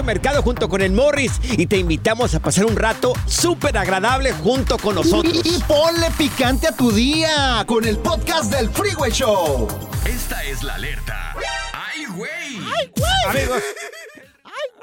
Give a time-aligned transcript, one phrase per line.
[0.00, 4.78] Mercado junto con el Morris y te invitamos a pasar un rato súper agradable junto
[4.78, 5.42] con nosotros.
[5.44, 9.68] Y, y ponle picante a tu día con el podcast del Freeway Show.
[10.06, 11.34] Esta es la alerta.
[11.74, 12.30] ¡Ay, güey!
[12.32, 13.12] ¡Ay, güey!
[13.26, 13.62] Amigos.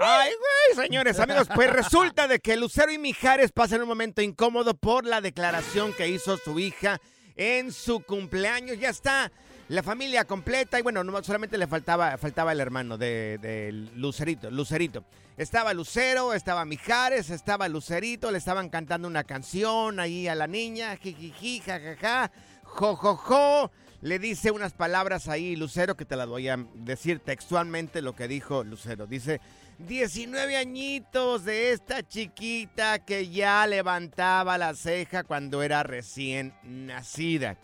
[0.02, 4.74] Ay, güey, señores, amigos, pues resulta de que Lucero y Mijares pasan un momento incómodo
[4.74, 7.02] por la declaración que hizo su hija
[7.36, 8.80] en su cumpleaños.
[8.80, 9.32] Ya está
[9.70, 15.06] la familia completa y bueno, no solamente le faltaba, faltaba el hermano de, Lucerito, Lucerito.
[15.38, 20.98] Estaba Lucero, estaba Mijares, estaba Lucerito, le estaban cantando una canción ahí a la niña,
[20.98, 22.32] jijiji, jajaja,
[22.64, 23.72] jojojo.
[24.02, 28.28] Le dice unas palabras ahí Lucero que te las voy a decir textualmente lo que
[28.28, 29.06] dijo Lucero.
[29.06, 29.40] Dice,
[29.78, 37.58] 19 añitos de esta chiquita que ya levantaba la ceja cuando era recién nacida.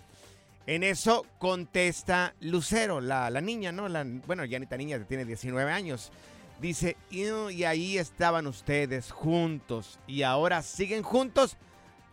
[0.68, 3.88] En eso contesta Lucero, la, la niña, ¿no?
[3.88, 6.12] La, bueno, ya ni tan niña, tiene 19 años.
[6.60, 11.58] Dice, y, ahí estaban ustedes juntos y ahora siguen juntos,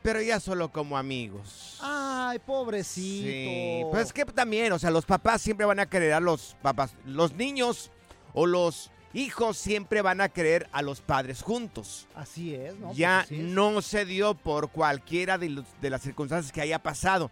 [0.02, 1.78] pero ya solo como amigos.
[1.80, 3.28] Ay, pobrecito.
[3.28, 6.56] Sí, pues es que también, o sea, los papás siempre van a querer a los
[6.60, 7.90] papás, los niños
[8.34, 12.08] o los hijos siempre van a querer a los padres juntos.
[12.14, 12.92] Así es, ¿no?
[12.94, 13.54] Ya Pues así es.
[13.54, 17.30] no se dio por cualquiera de, los- de las circunstancias que haya pasado.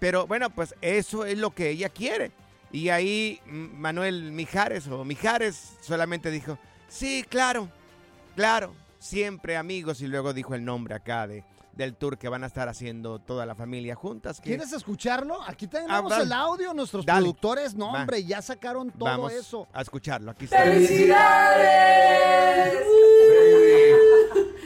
[0.00, 2.32] Pero bueno, pues eso es lo que ella quiere.
[2.72, 7.68] Y ahí Manuel Mijares o Mijares solamente dijo, sí, claro,
[8.34, 10.00] claro, siempre amigos.
[10.00, 13.44] Y luego dijo el nombre acá de, del tour que van a estar haciendo toda
[13.44, 14.40] la familia juntas.
[14.40, 15.42] que- ¿Quieres escucharlo?
[15.42, 16.72] Aquí tenemos Ah, el audio.
[16.72, 17.20] Nuestros Dale.
[17.20, 18.00] productores, no, Va.
[18.00, 19.66] hombre, ya sacaron todo Vamos eso.
[19.72, 20.30] a escucharlo.
[20.30, 20.64] Aquí está.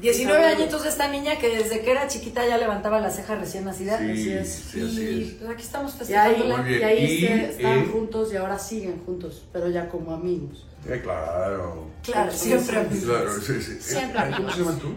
[0.04, 3.64] 19 añitos de esta niña que desde que era chiquita ya levantaba la ceja recién
[3.64, 3.98] nacida.
[3.98, 4.48] Sí, Así es.
[4.70, 5.30] sí, y es.
[5.34, 6.80] pues aquí estamos bien.
[6.80, 10.66] Y ahí Y, se- están eh, juntos y ahora siguen juntos, pero ya como amigos.
[10.86, 11.86] Eh, claro.
[12.02, 13.04] Claro, siempre amigos.
[13.04, 13.78] Claro, sí, sí.
[13.80, 14.94] Siempre Eh, ¿Cómo se llaman tú?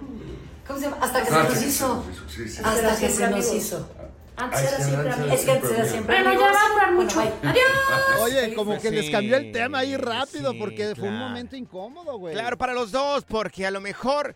[0.67, 0.97] ¿Cómo se llama?
[1.01, 2.05] Hasta que Ah, se nos sí, hizo.
[2.35, 2.61] sí, sí.
[2.63, 3.53] Hasta que se nos amigos.
[3.55, 3.89] hizo.
[4.39, 5.25] Antes Ay, era sí, siempre antes amigos.
[5.25, 6.47] era Es que antes era siempre Bueno, amigos.
[6.47, 7.19] ya va a durar mucho.
[7.21, 7.63] Adiós.
[8.21, 12.17] Oye, como que les cambió el tema ahí rápido sí, porque fue un momento incómodo,
[12.19, 12.33] güey.
[12.33, 14.35] Claro, para los dos, porque a lo mejor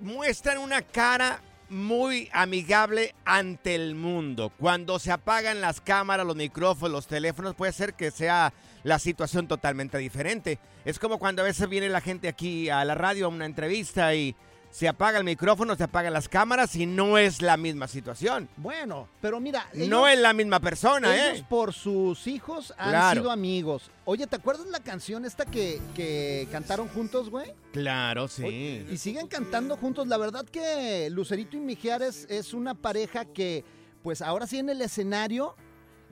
[0.00, 1.40] muestran una cara
[1.70, 4.52] muy amigable ante el mundo.
[4.58, 8.52] Cuando se apagan las cámaras, los micrófonos, los teléfonos, puede ser que sea
[8.84, 10.58] la situación totalmente diferente.
[10.84, 14.14] Es como cuando a veces viene la gente aquí a la radio a una entrevista
[14.14, 14.34] y
[14.70, 18.48] se apaga el micrófono, se apagan las cámaras y no es la misma situación.
[18.56, 19.66] Bueno, pero mira.
[19.74, 21.46] no es la misma persona, ellos ¿eh?
[21.48, 23.20] por sus hijos han Claro.
[23.20, 23.90] sido amigos.
[24.04, 27.52] Oye, ¿te acuerdas la canción esta que, que cantaron juntos, güey?
[27.72, 28.86] Claro, sí.
[28.90, 30.06] Y siguen cantando juntos.
[30.06, 33.64] La verdad que Lucerito y Mijares es una pareja que,
[34.02, 35.56] pues ahora sí en el escenario,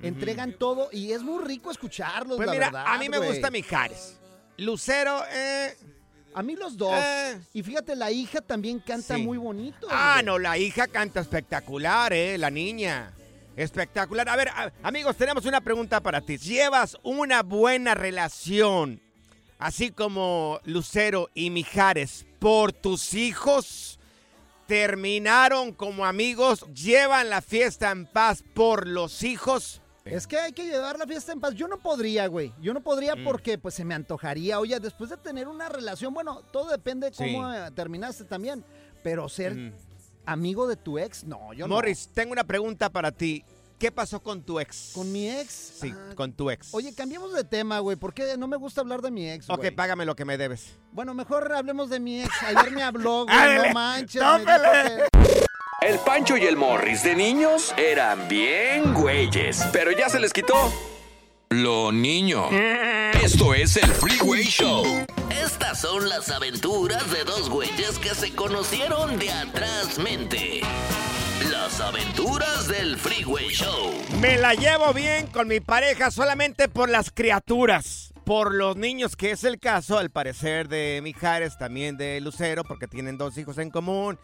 [0.03, 3.51] entregan todo y es muy rico escucharlos, Pues la mira, verdad, a mí me gusta
[3.51, 4.19] Mijares.
[4.59, 5.77] Lucero, eh.
[6.37, 6.93] A mí los dos.
[6.95, 7.41] Eh.
[7.55, 9.23] Y fíjate, la hija también canta Sí.
[9.23, 9.87] muy bonito.
[9.91, 10.27] Ah, güey.
[10.27, 12.37] no, la hija canta espectacular, ¿eh?
[12.37, 13.13] La niña.
[13.57, 14.29] Espectacular.
[14.29, 16.37] A ver, a- amigos, tenemos una pregunta para ti.
[16.37, 19.01] ¿Llevas una buena relación,
[19.59, 23.99] así como Lucero y Mijares, por tus hijos?
[24.67, 26.67] ¿Terminaron como amigos?
[26.75, 29.81] ¿Llevan la fiesta en paz por los hijos?
[30.07, 31.55] Es que hay que llevar la fiesta en paz.
[31.55, 32.53] Yo no podría, güey.
[32.61, 33.25] Yo no podría Mm.
[33.25, 34.61] porque pues se me antojaría.
[34.61, 37.57] Oye, después de tener una relación, bueno, todo depende de cómo Sí.
[37.59, 38.65] eh, terminaste también.
[39.03, 39.73] Pero ser Mm.
[40.25, 43.45] amigo de tu ex, no, yo Morris, tengo una pregunta para ti.
[43.79, 44.93] ¿Qué pasó con tu ex?
[44.95, 45.53] Con mi ex.
[45.81, 46.73] Sí, ah, con tu ex.
[46.73, 49.71] Oye, cambiemos de tema, güey, porque no me gusta hablar de mi ex, Ok, güey.
[49.71, 50.79] págame lo que me debes.
[50.93, 52.31] Bueno, mejor hablemos de mi ex.
[52.43, 54.23] Ayer me habló, güey, Ándale, no manches.
[54.23, 55.03] me dijo tópele.
[55.13, 55.47] que-
[55.87, 60.55] El Pancho y el Morris de niños eran bien güeyes, pero ya se les quitó
[61.51, 62.49] lo niño.
[63.23, 64.85] Esto es el Freeway Show.
[65.31, 70.63] Estas son las aventuras de dos güeyes que se conocieron de atrás mente.
[71.45, 73.93] Las aventuras del Freeway Show.
[74.21, 79.31] Me la llevo bien con mi pareja solamente por las criaturas, por los niños, que
[79.33, 83.71] es el caso, al parecer, de Mijares, también de Lucero, porque tienen dos hijos en
[83.71, 84.19] común.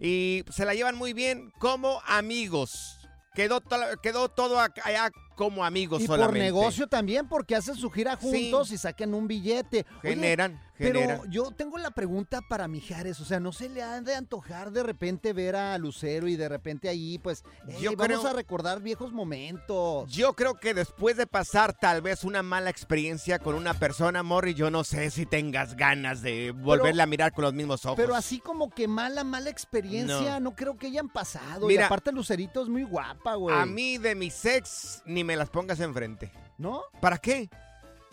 [0.00, 2.98] Y se la llevan muy bien como amigos.
[3.34, 8.18] Quedó, to- quedó todo allá como amigos Y por negocio también, porque hacen su gira
[8.20, 8.50] Sí.
[8.50, 9.86] juntos y sacan un billete.
[10.02, 13.98] Oye, Generan, Pero yo tengo la pregunta para Mijares, o sea, ¿no se le ha
[14.02, 18.18] de antojar de repente ver a Lucero y de repente ahí, pues, "Ey, Yo vamos
[18.18, 20.10] creo- a recordar viejos momentos?
[20.12, 24.52] Yo creo que después de pasar tal vez una mala experiencia con una persona, Morri,
[24.54, 27.96] yo no sé si tengas ganas de volverla a mirar con los mismos ojos.
[27.96, 31.66] Pero así como que mala, mala experiencia, no, creo que hayan pasado.
[31.70, 33.56] y Mira, aparte Lucerito es muy guapa, güey.
[33.56, 36.32] A mí de mis ex ni me las pongas enfrente.
[36.56, 36.82] ¿No?
[37.00, 37.50] ¿Para qué?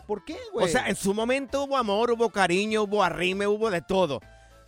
[0.06, 0.66] ¿Por qué, güey?
[0.66, 4.20] O sea, en su momento hubo amor, hubo cariño, hubo arrime, hubo de todo.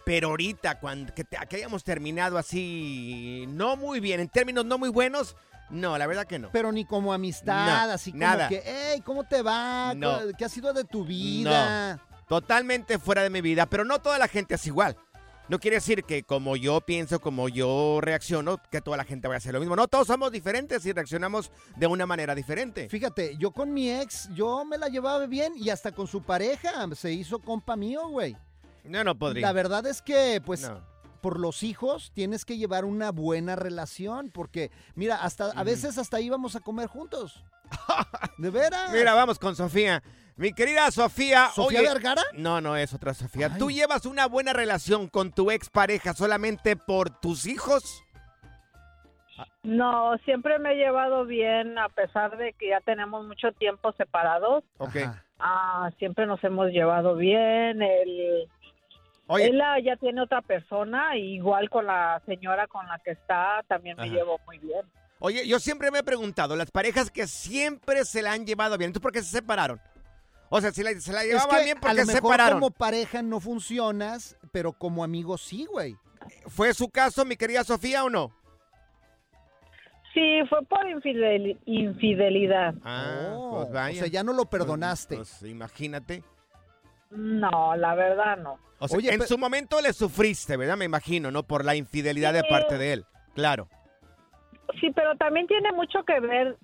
[0.06, 4.78] Pero ahorita, cuando que, te- que hayamos terminado así, no muy bien, en términos no
[4.78, 5.36] muy buenos,
[5.68, 6.48] no, la verdad que no.
[6.52, 8.48] Pero ni como amistad, No, así como nada.
[8.48, 9.92] que, hey, ¿cómo te va?
[9.94, 10.20] No.
[10.38, 12.00] ¿Qué ha sido de tu vida?
[12.28, 14.96] Totalmente fuera de mi vida, pero no toda la gente es igual.
[15.48, 19.36] No quiere decir que como yo pienso, como yo reacciono, que toda la gente vaya
[19.36, 19.76] a hacer lo mismo.
[19.76, 22.88] No, todos somos diferentes y reaccionamos de una manera diferente.
[22.88, 26.88] Fíjate, yo con mi ex, yo me la llevaba bien y hasta con su pareja
[26.96, 28.36] se hizo compa mío, güey.
[28.82, 29.46] No, no podría.
[29.46, 30.80] La verdad es que, pues, No.
[31.20, 36.20] por los hijos tienes que llevar una buena relación, porque, mira, hasta a veces hasta
[36.20, 37.44] íbamos a comer juntos.
[38.38, 38.92] ¿De veras?
[38.92, 40.02] Mira, vamos con Sofía.
[40.36, 41.48] Mi querida Sofía.
[41.54, 42.22] ¿Sofía oye- Vergara?
[42.34, 43.56] No, no es otra Sofía.
[43.58, 48.02] ¿Tú llevas una buena relación con tu expareja solamente por tus hijos?
[49.62, 54.64] No, siempre me he llevado bien a pesar de que ya tenemos mucho tiempo separados.
[54.78, 54.96] Ok.
[55.38, 57.82] Ah, siempre nos hemos llevado bien.
[57.82, 58.48] Él,
[59.26, 59.46] Oye.
[59.46, 64.04] él ya tiene otra persona, igual con la señora con la que está, también me
[64.04, 64.12] Ajá.
[64.14, 64.82] llevo muy bien.
[65.18, 68.92] Oye, yo siempre me he preguntado, las parejas que siempre se la han llevado bien,
[68.92, 69.80] ¿tú por qué se separaron?
[70.48, 72.20] O sea, si la- se la Es llevaban que bien, a ¿por lo qué se
[72.20, 75.96] como pareja no funcionas, pero como amigo sí, güey.
[76.48, 78.32] ¿Fue su caso, mi querida Sofía, o no?
[80.14, 82.74] Sí, fue por infidel- infidelidad.
[82.84, 83.98] Ah, pues o vaya.
[84.00, 85.16] sea, ya no lo perdonaste.
[85.16, 86.24] Pues, imagínate.
[87.10, 88.58] No, la verdad no.
[88.78, 90.76] O sea, Oye, en pero- su momento le sufriste, ¿verdad?
[90.76, 91.42] Me imagino, ¿no?
[91.42, 93.04] Por la infidelidad de parte de él.
[93.34, 93.68] Claro.
[94.80, 96.56] Sí, pero también tiene mucho que ver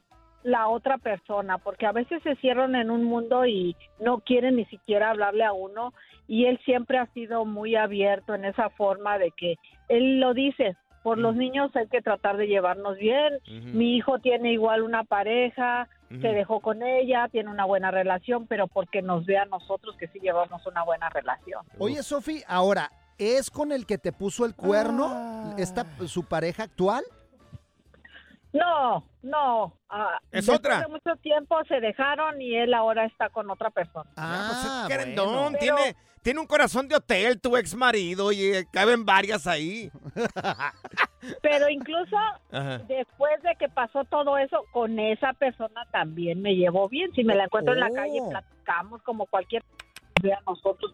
[0.42, 4.64] la otra persona, porque a veces se cierran en un mundo y no quieren ni
[4.66, 5.92] siquiera hablarle a uno,
[6.28, 9.56] y él siempre ha sido muy abierto en esa forma de que
[9.88, 13.38] él lo dice, por los niños hay que tratar de llevarnos bien,
[13.74, 18.66] mi hijo tiene igual una pareja, se dejó con ella, tiene una buena relación, pero
[18.66, 21.64] porque nos ve a nosotros que sí llevamos una buena relación.
[21.78, 25.54] Oye, Sofi, ahora, ¿es con el que te puso el cuerno Ah.
[25.58, 27.02] esta, su pareja actual?
[28.52, 29.78] No, no.
[29.88, 30.80] ah, Es otra.
[30.80, 34.10] de mucho tiempo se dejaron y él ahora está con otra persona.
[34.16, 38.66] Ah, pues, Querendón, Pero- tiene, tiene un corazón de hotel, tu ex marido, y eh,
[38.70, 39.90] caben varias ahí.
[41.42, 42.16] Pero incluso
[42.50, 42.78] Ajá.
[42.88, 47.10] después de que pasó todo eso, con esa persona también me llevo bien.
[47.14, 48.30] Si me la encuentro en la calle, Oh.
[48.30, 49.64] platicamos como cualquier
[50.20, 50.92] de a nosotros.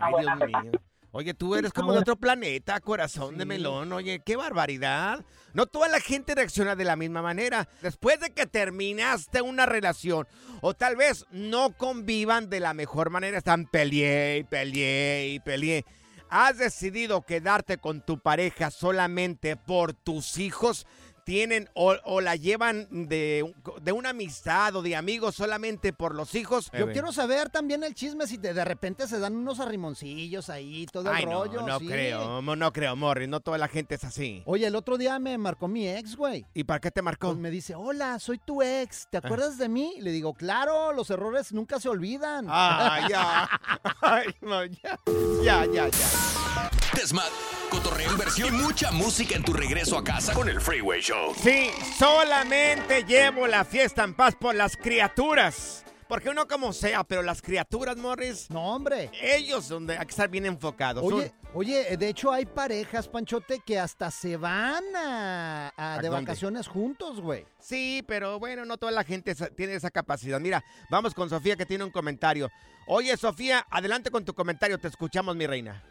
[0.00, 0.70] Ay, Dios mío.
[1.14, 3.92] Oye, tú eres como de otro planeta, corazón de melón.
[3.92, 5.22] Oye, qué barbaridad.
[5.52, 7.68] No toda la gente reacciona de la misma manera.
[7.82, 10.26] Después de que terminaste una relación,
[10.62, 15.84] o tal vez no convivan de la mejor manera, están peleé y peleé y peleé.
[16.30, 20.86] ¿Has decidido quedarte con tu pareja solamente por tus hijos?
[21.24, 26.34] Tienen o, o la llevan de, de una amistad o de amigos solamente por los
[26.34, 26.70] hijos.
[26.76, 30.86] Yo quiero saber también el chisme si de, de repente se dan unos arrimoncillos ahí,
[30.86, 31.62] todo el Ay, no, rollo.
[31.66, 31.86] no sí.
[31.86, 34.42] creo, no, no creo, Morris, no toda la gente es así.
[34.46, 36.44] Oye, el otro día me marcó mi ex, güey.
[36.54, 37.28] ¿Y para qué te marcó?
[37.28, 39.94] Pues me dice, hola, soy tu ex, ¿te acuerdas de mí?
[40.00, 42.46] Le digo, claro, los errores nunca se olvidan.
[42.48, 43.48] Ah, ya.
[44.00, 44.98] Ay, no, ya.
[45.42, 46.70] Ya, ya, ya.
[46.94, 47.28] Desmad,
[47.70, 51.34] cotorreo, inversión y mucha música en tu regreso a casa con el Freeway Show.
[51.42, 55.84] Sí, solamente llevo la fiesta en paz por las criaturas.
[56.08, 58.50] Porque uno como sea, pero las criaturas, Morris.
[58.50, 59.10] No, hombre.
[59.22, 61.02] Ellos donde hay que estar bien enfocados.
[61.02, 66.08] Oye, oye, de hecho hay parejas, Panchote, que hasta se van a, a- ¿A de
[66.08, 66.26] dónde?
[66.26, 67.46] vacaciones juntos, güey.
[67.58, 70.38] Sí, pero bueno, no toda la gente tiene esa capacidad.
[70.38, 72.50] Mira, vamos con Sofía que tiene un comentario.
[72.86, 74.78] Oye, Sofía, adelante con tu comentario.
[74.78, 75.82] Te escuchamos, mi reina.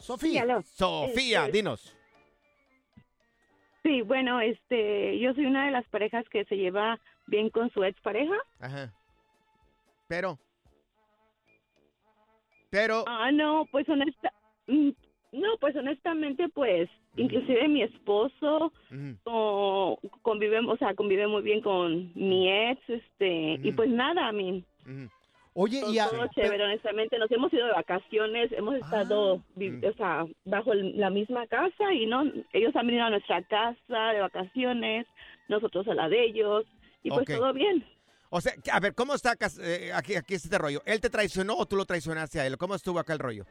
[0.00, 0.62] Sofía.
[0.62, 1.96] Sofía, Este- dinos.
[3.82, 7.82] Sí, bueno, este, yo soy una de las parejas que se lleva bien con su
[7.82, 8.34] expareja.
[8.60, 8.92] Ajá.
[10.06, 10.38] Pero.
[12.70, 13.04] Pero.
[13.06, 14.32] Ah, no, pues honesta,
[14.66, 14.90] mm,
[15.32, 18.72] no, pues honestamente, pues, inclusive mi esposo
[19.24, 24.32] co- convive, o sea, convive muy bien con mi ex, este, y pues nada, a
[24.32, 24.64] mí.
[25.54, 29.92] Oye, y a- todo chévere, honestamente, nos hemos ido de vacaciones, hemos estado, vi- o
[29.94, 35.06] sea, bajo la misma casa y no, ellos han venido a nuestra casa de vacaciones,
[35.48, 36.64] nosotros a la de ellos,
[37.02, 37.84] y pues todo bien.
[38.30, 40.82] O sea, a ver, ¿cómo está eh, aquí, aquí este rollo?
[40.86, 42.56] ¿Él te traicionó o tú lo traicionaste a él?
[42.56, 43.44] ¿Cómo estuvo acá el rollo?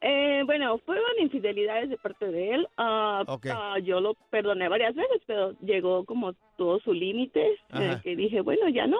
[0.00, 2.68] Eh, bueno, fueron infidelidades de parte de él.
[2.76, 3.46] Ah, Ok.
[3.50, 7.58] ah, yo lo perdoné varias veces, pero llegó como todo su límite,
[8.04, 8.98] que dije, bueno, ya no.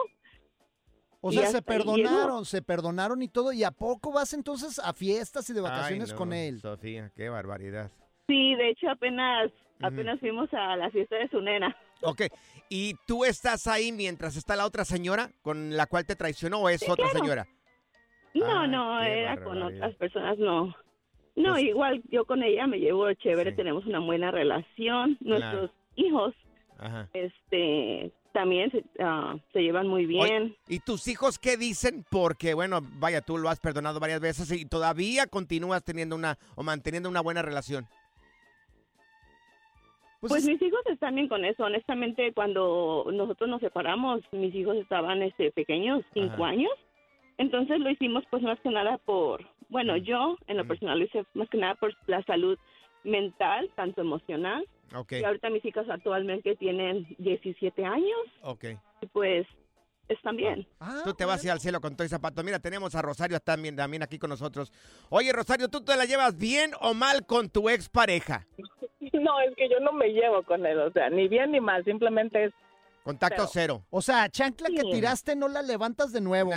[1.20, 3.52] O sea, se perdonaron, se perdonaron y todo.
[3.52, 6.60] ¿Y a poco vas entonces a fiestas y de Ay, vacaciones no, con él?
[6.60, 7.90] Sofía, qué barbaridad.
[8.28, 11.76] Sí, de hecho apenas apenas fuimos a la fiesta de su nena.
[12.02, 12.22] Ok,
[12.68, 16.68] ¿y tú estás ahí mientras está la otra señora con la cual te traicionó o
[16.68, 17.18] es Sí, otra claro.
[17.18, 17.46] señora?
[18.34, 20.74] No, Ay, no, era con otras personas, no.
[21.34, 25.16] No, Pues igual yo con ella me llevo chévere, tenemos una buena relación.
[25.20, 26.34] Nuestros hijos,
[26.78, 27.08] Ajá.
[27.12, 30.56] este, también se, ah, se llevan muy bien.
[30.68, 32.04] ¿Y tus hijos qué dicen?
[32.10, 36.62] Porque, bueno, vaya, tú lo has perdonado varias veces y todavía continúas teniendo una o
[36.62, 37.86] manteniendo una buena relación.
[40.20, 41.64] Pues, mis hijos están bien con eso.
[41.64, 46.48] Honestamente, cuando nosotros nos separamos, mis hijos estaban este, pequeños, cinco Ajá.
[46.48, 46.72] años.
[47.36, 51.24] Entonces lo hicimos pues más que nada por, bueno, yo en lo personal lo hice
[51.34, 52.58] más que nada por la salud
[53.04, 54.66] mental, tanto emocional.
[55.10, 58.64] Y ahorita mis hijas actualmente tienen 17 años ok.
[59.02, 59.46] y pues
[60.08, 60.66] están bien.
[61.04, 62.42] Tú te vas a ir al cielo con todo y zapato.
[62.42, 64.72] Mira, tenemos a Rosario también, también aquí con nosotros.
[65.10, 68.46] Oye, Rosario, ¿tú te la llevas bien o mal con tu expareja?
[69.10, 71.82] No, es que yo no me llevo con él, o sea, ni bien ni mal,
[71.84, 72.52] simplemente es...
[73.02, 73.82] Contacto Pero- cero.
[73.90, 76.50] O sea, chancla que tiraste no la levantas de nuevo.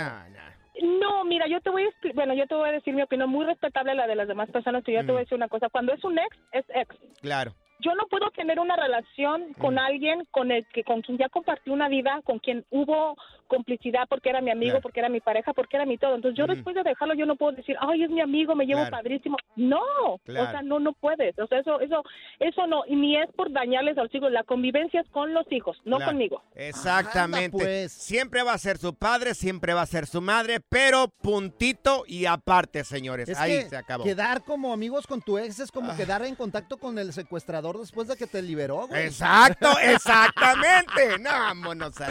[0.82, 3.46] No, mira, yo te voy a bueno, yo te voy a decir mi opinión muy
[3.46, 5.94] respetable la de las demás personas, pero yo te voy a decir una cosa, cuando
[5.94, 6.94] es un ex, es ex.
[7.20, 7.54] Claro.
[7.82, 11.70] Yo no puedo tener una relación con alguien con el que con quien ya compartí
[11.70, 13.16] una vida, con quien hubo
[13.48, 14.82] complicidad porque era mi amigo, Claro.
[14.82, 16.14] porque era mi pareja, porque era mi todo.
[16.14, 18.80] Entonces yo después de dejarlo yo no puedo decir, "Ay, es mi amigo, me llevo
[18.80, 18.96] Claro.
[18.96, 19.82] padrísimo." No,
[20.24, 20.48] Claro.
[20.48, 21.38] o sea, no no puedes.
[21.38, 22.02] O sea, eso eso
[22.40, 25.50] eso no y ni es por dañarles a los hijos, la convivencia es con los
[25.52, 26.12] hijos, no Claro.
[26.12, 26.42] conmigo.
[26.54, 27.56] Exactamente.
[27.56, 27.92] Anda, pues.
[27.92, 32.24] Siempre va a ser su padre, siempre va a ser su madre, pero puntito y
[32.26, 33.28] aparte, señores.
[33.28, 34.04] Es Ahí que se acabó.
[34.04, 38.08] quedar como amigos con tu ex es como quedar en contacto con el secuestrador después
[38.08, 39.06] de que te liberó, güey.
[39.06, 41.18] Exacto, exactamente.
[41.18, 42.08] No, vámonos a...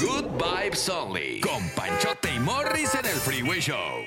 [0.00, 1.40] Good Vibes Only.
[1.40, 4.06] Con Panchote y Morris en el Freeway Show.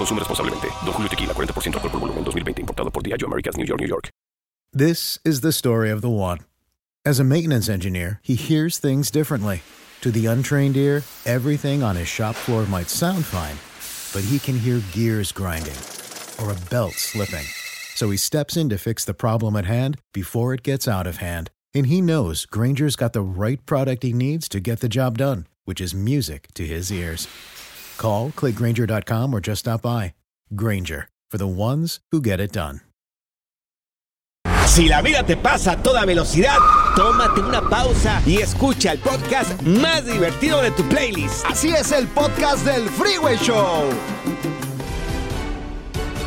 [0.00, 0.68] Consume responsablemente.
[0.86, 2.62] Don Julio Tequila, 40% alcohol por volumen, 2020.
[2.62, 4.08] Importado por Diageo Americas, New York, New York.
[4.72, 6.38] This is the story of the one.
[7.04, 9.60] As a maintenance engineer, he hears things differently.
[10.00, 13.58] To the untrained ear, everything on his shop floor might sound fine,
[14.14, 15.76] but he can hear gears grinding
[16.40, 17.44] or a belt slipping.
[17.94, 21.18] So he steps in to fix the problem at hand before it gets out of
[21.18, 21.50] hand.
[21.74, 25.46] And he knows Granger's got the right product he needs to get the job done,
[25.66, 27.28] which is music to his ears.
[28.00, 30.14] Call, clickgranger.com, or just stop by.
[30.54, 32.80] Granger, for the ones who get it done.
[34.66, 36.56] Si la vida te pasa a toda velocidad,
[36.96, 41.44] tómate una pausa y escucha el podcast más divertido de tu playlist.
[41.44, 43.90] Así es el podcast del Freeway Show.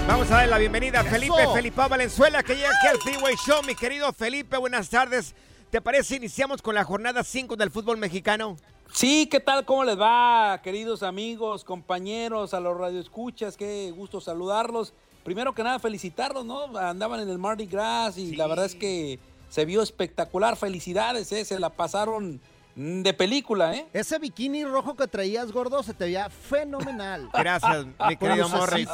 [0.07, 1.53] Vamos a darle la bienvenida a Felipe, Eso.
[1.53, 3.63] Felipe Valenzuela, que llega aquí al Freeway Show.
[3.65, 5.33] Mi querido Felipe, buenas tardes.
[5.69, 8.57] ¿Te parece iniciamos con la jornada 5 del fútbol mexicano?
[8.93, 9.65] Sí, ¿qué tal?
[9.65, 13.57] ¿Cómo les va, queridos amigos, compañeros, a los radioescuchas?
[13.57, 14.93] Qué gusto saludarlos.
[15.23, 16.77] Primero que nada, felicitarlos, ¿no?
[16.77, 19.17] Andaban en el Mardi Gras y la verdad es que
[19.49, 20.55] se vio espectacular.
[20.57, 21.43] Felicidades, ¿eh?
[21.43, 22.39] Se la pasaron
[22.75, 23.87] mm, de película, ¿eh?
[23.93, 27.29] Ese bikini rojo que traías, gordo, se te veía fenomenal.
[27.33, 28.89] Gracias, mi querido Morris.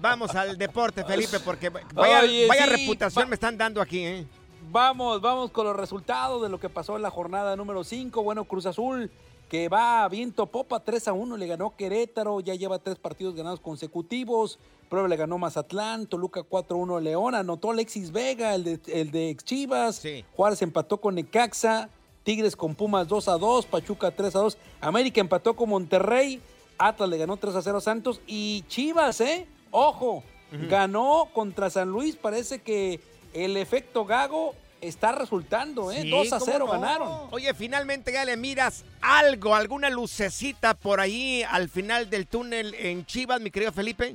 [0.00, 4.26] Vamos al deporte, Felipe, porque vaya, Oye, vaya sí, reputación me están dando aquí, ¿eh?
[4.74, 8.24] Vamos, vamos con los resultados de lo que pasó en la jornada número 5.
[8.24, 9.08] Bueno, Cruz Azul
[9.48, 13.36] que va a viento popa 3 a 1, le ganó Querétaro, ya lleva tres partidos
[13.36, 14.58] ganados consecutivos.
[14.88, 19.12] Prueba le ganó Mazatlán, Toluca 4 a 1 León, anotó Alexis Vega, el de, el
[19.12, 20.02] de Chivas.
[20.34, 21.88] Juárez empató con Necaxa,
[22.24, 26.40] Tigres con Pumas 2 a 2, Pachuca 3 a 2, América empató con Monterrey,
[26.78, 29.46] Atlas le ganó 3 a 0 a Santos y Chivas, ¿eh?
[29.70, 30.24] Ojo,
[30.68, 32.98] ganó contra San Luis, parece que
[33.34, 34.56] el efecto Gago
[34.88, 36.02] está resultando, ¿eh?
[36.02, 36.72] Sí, 2 a ¿cómo 0 no?
[36.72, 37.12] ganaron.
[37.30, 43.04] Oye, finalmente ya le miras algo, alguna lucecita por ahí al final del túnel en
[43.06, 44.14] Chivas, mi querido Felipe.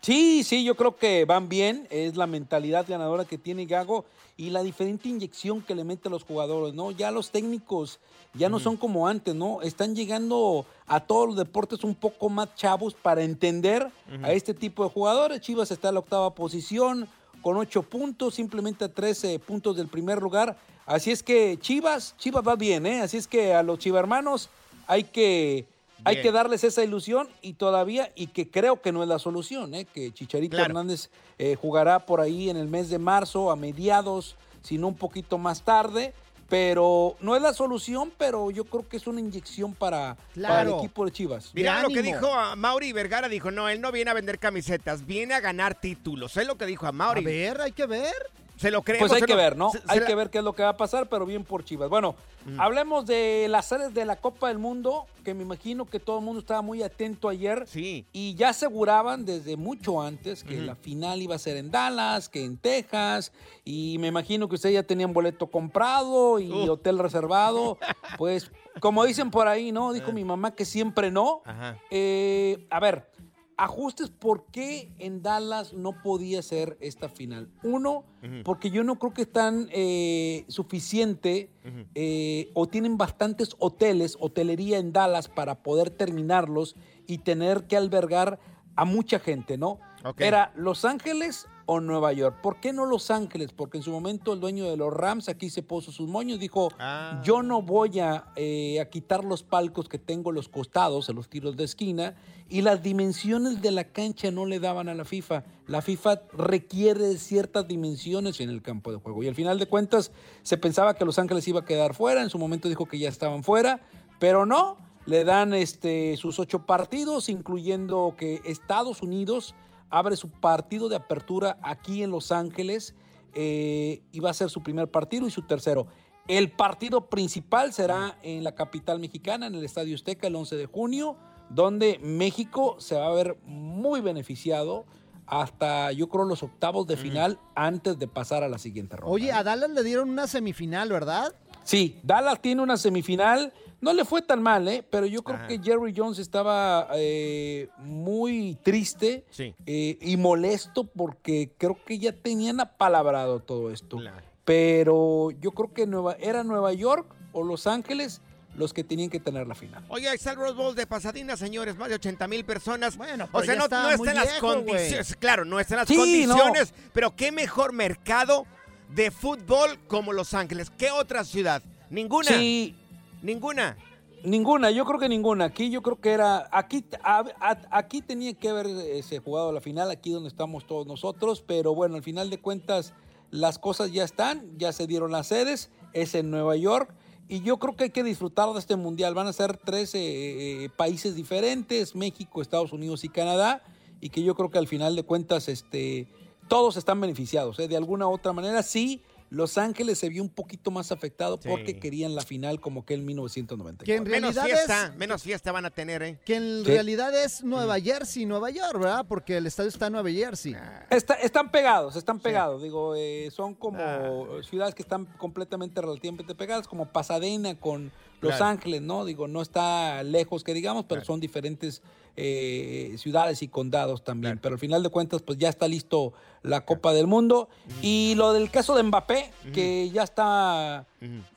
[0.00, 1.86] Sí, sí, yo creo que van bien.
[1.90, 4.04] Es la mentalidad ganadora que tiene Gago
[4.36, 6.90] y la diferente inyección que le mete a los jugadores, ¿no?
[6.90, 8.00] Ya los técnicos
[8.34, 9.62] ya no son como antes, ¿no?
[9.62, 13.90] Están llegando a todos los deportes un poco más chavos para entender
[14.22, 15.40] a este tipo de jugadores.
[15.40, 17.08] Chivas está en la octava posición
[17.44, 20.56] con ocho puntos, simplemente a 13 puntos del primer lugar.
[20.86, 23.02] Así es que Chivas, Chivas va bien, ¿eh?
[23.02, 24.48] Así es que a los chivermanos
[24.86, 25.66] hay que,
[26.04, 29.74] hay que darles esa ilusión y todavía, y que creo que no es la solución,
[29.74, 29.84] ¿eh?
[29.84, 30.70] Que Chicharito Claro.
[30.70, 34.96] Hernández eh, jugará por ahí en el mes de marzo, a mediados, si no un
[34.96, 36.14] poquito más tarde.
[36.48, 40.74] Pero no es la solución, pero yo creo que es una inyección para, para el
[40.74, 41.50] equipo de Chivas.
[41.54, 45.06] Mira lo que dijo a Mauri Vergara, dijo, no, él no viene a vender camisetas,
[45.06, 46.36] viene a ganar títulos.
[46.36, 47.20] Es lo que dijo a Mauri.
[47.20, 48.14] A ver, hay que ver.
[48.56, 49.08] Se lo creemos.
[49.08, 49.70] Pues hay que lo- ver, ¿no?
[49.70, 51.44] se- se hay la- que ver qué es lo que va a pasar, pero bien
[51.44, 51.88] por Chivas.
[51.90, 52.14] Bueno,
[52.58, 56.24] hablemos de las series de la Copa del Mundo, que me imagino que todo el
[56.24, 57.64] mundo estaba muy atento ayer.
[57.66, 58.06] Sí.
[58.12, 62.44] Y ya aseguraban desde mucho antes que la final iba a ser en Dallas, que
[62.44, 63.32] en Texas,
[63.64, 67.78] y me imagino que ustedes ya tenían boleto comprado y hotel reservado.
[68.18, 69.92] Pues, como dicen por ahí, ¿no?
[69.92, 71.42] Dijo mi mamá que siempre no.
[71.44, 71.76] Ajá.
[71.90, 73.08] Eh, a ver,
[73.56, 77.50] ajustes por qué en Dallas no podía ser esta final.
[77.62, 78.04] Uno,
[78.44, 81.50] porque yo no creo que están eh, suficiente
[81.94, 88.38] eh, o tienen bastantes hoteles, hotelería en Dallas para poder terminarlos y tener que albergar
[88.76, 89.78] a mucha gente, ¿no?
[90.18, 92.40] Era Los Ángeles o Nueva York.
[92.42, 93.52] ¿Por qué no Los Ángeles?
[93.52, 96.68] Porque en su momento el dueño de los Rams aquí se puso sus moños, dijo,
[96.78, 97.20] Ah.
[97.24, 101.16] yo no voy a, eh, a quitar los palcos que tengo en los costados, en
[101.16, 102.14] los tiros de esquina,
[102.48, 105.44] y las dimensiones de la cancha no le daban a la FIFA.
[105.66, 109.22] La FIFA requiere ciertas dimensiones en el campo de juego.
[109.22, 112.30] Y al final de cuentas se pensaba que Los Ángeles iba a quedar fuera, en
[112.30, 113.80] su momento dijo que ya estaban fuera,
[114.18, 119.54] pero no, le dan este, sus ocho partidos, incluyendo que Estados Unidos
[119.94, 122.96] abre su partido de apertura aquí en Los Ángeles
[123.32, 125.86] eh, y va a ser su primer partido y su tercero.
[126.26, 130.66] El partido principal será en la capital mexicana, en el Estadio Azteca, el 11 de
[130.66, 131.16] junio,
[131.48, 134.84] donde México se va a ver muy beneficiado
[135.26, 139.12] hasta, yo creo, los octavos de final antes de pasar a la siguiente ronda.
[139.12, 141.34] Oye, a Dallas le dieron una semifinal, ¿verdad?
[141.62, 143.52] Sí, Dallas tiene una semifinal.
[143.84, 144.84] No le fue tan mal, ¿eh?
[144.90, 149.54] Pero yo creo que Jerry Jones estaba eh, muy triste Sí.
[149.66, 153.98] eh, y molesto porque creo que ya tenían apalabrado todo esto.
[154.44, 158.20] Pero yo creo que Nueva, era Nueva York o Los Ángeles
[158.56, 159.84] los que tenían que tener la final.
[159.88, 162.96] Oye, ahí está el Rose Bowl de Pasadena, señores, más de 80 mil personas.
[162.96, 165.16] Bueno, o pero sea, ya no, está no está en las condiciones.
[165.16, 168.46] Claro, no está en las Sí, condiciones, pero qué mejor mercado
[168.90, 170.70] de fútbol como Los Ángeles.
[170.70, 171.62] ¿Qué otra ciudad?
[171.90, 172.28] Ninguna.
[172.28, 172.76] Sí,
[173.24, 173.76] Ninguna.
[174.22, 175.46] Ninguna, yo creo que ninguna.
[175.46, 180.10] Aquí yo creo que era, aquí, a- aquí tenía que haberse jugado la final, aquí
[180.12, 182.92] donde estamos todos nosotros, pero bueno, al final de cuentas
[183.30, 186.94] las cosas ya están, ya se dieron las sedes, es en Nueva York
[187.28, 189.14] y yo creo que hay que disfrutar de este mundial.
[189.14, 193.62] Van a ser tres eh, eh, países diferentes, México, Estados Unidos y Canadá,
[194.00, 196.08] y que yo creo que al final de cuentas este,
[196.48, 197.58] todos están beneficiados.
[197.58, 197.68] ¿eh?
[197.68, 199.02] De alguna u otra manera, sí.
[199.30, 201.48] Los Ángeles se vio un poquito más afectado Sí.
[201.48, 203.84] porque querían la final como que en 1994.
[203.84, 206.18] Que en Menos fiesta, es- menos fiesta van a tener, ¿eh?
[206.24, 206.70] Que en Sí.
[206.70, 209.06] realidad es Nueva Jersey, Nueva York, ¿verdad?
[209.08, 210.54] Porque el estadio está en Nueva Jersey.
[210.90, 212.62] Está- están pegados, están pegados.
[212.62, 214.42] Digo, eh, son como Ah.
[214.48, 217.90] ciudades que están completamente relativamente pegadas, como Pasadena con
[218.24, 218.52] Los Claro.
[218.52, 219.04] Ángeles, ¿no?
[219.04, 221.82] Digo, no está lejos que digamos, pero son diferentes
[222.16, 224.38] eh, ciudades y condados también.
[224.38, 227.48] Pero al final de cuentas, pues ya está listo la Copa del Mundo.
[227.82, 230.86] Y lo del caso de Mbappé, que ya está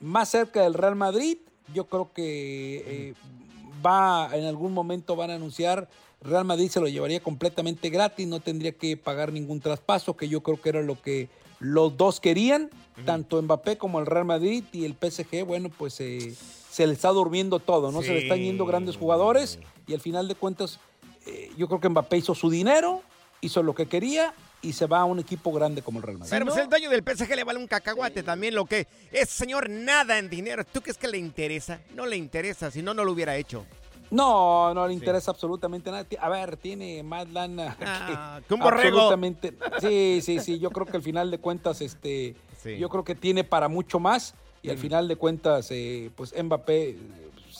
[0.00, 1.38] más cerca del Real Madrid,
[1.74, 3.14] yo creo que eh,
[3.84, 5.88] va, en algún momento van a anunciar,
[6.20, 10.42] Real Madrid se lo llevaría completamente gratis, no tendría que pagar ningún traspaso, que yo
[10.42, 11.28] creo que era lo que
[11.60, 12.70] los dos querían,
[13.04, 16.34] tanto Mbappé como el Real Madrid y el PSG, bueno, pues eh,
[16.78, 18.02] se le está durmiendo todo, ¿no?
[18.02, 20.78] Se le están yendo grandes jugadores y al final de cuentas,
[21.26, 23.02] eh, yo creo que Mbappé hizo su dinero,
[23.40, 26.30] hizo lo que quería y se va a un equipo grande como el Real Madrid.
[26.30, 29.68] Pero pues el dueño del PSG le vale un cacahuate también lo que es, señor,
[29.68, 30.62] nada en dinero.
[30.64, 31.80] ¿Tú crees que le interesa?
[31.96, 33.66] No le interesa, si no, no lo hubiera hecho.
[34.12, 36.06] No, no le interesa absolutamente nada.
[36.20, 39.00] A ver, tiene más lana Ah, que un borrego.
[39.10, 40.60] absolutamente- Sí, sí, sí.
[40.60, 42.78] Yo creo que al final de cuentas, este, Sí.
[42.78, 44.34] yo creo que tiene para mucho más.
[44.62, 46.98] Y al final de cuentas, eh, pues Mbappé eh,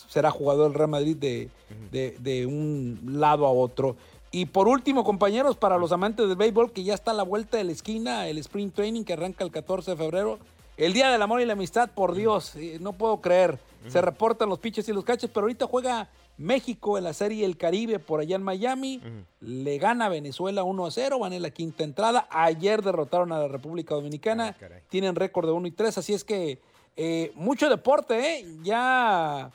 [0.07, 1.49] será jugador del Real Madrid de,
[1.91, 3.95] de- de un lado a otro.
[4.31, 7.57] Y por último, compañeros, para los amantes del béisbol, que ya está a la vuelta
[7.57, 10.37] de la esquina, el Spring Training que arranca el 14 de febrero.
[10.77, 13.57] El Día del Amor y la Amistad, por Dios, eh, no puedo creer.
[13.87, 17.57] Se reportan los pitches y los catches, pero ahorita juega México en la Serie El
[17.57, 19.01] Caribe por allá en Miami.
[19.41, 22.27] Le gana a Venezuela 1 a 0, van en la quinta entrada.
[22.29, 24.55] Ayer derrotaron a la República Dominicana.
[24.89, 26.59] Tienen récord de 1 y 3, así es que
[27.01, 28.45] eh, mucho deporte, ¿eh?
[28.61, 29.49] Ya,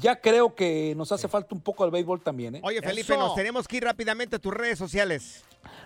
[0.00, 2.60] ya creo que nos hace falta un poco el béisbol también, ¿eh?
[2.64, 5.44] Oye, Felipe, nos tenemos que ir rápidamente a tus redes sociales.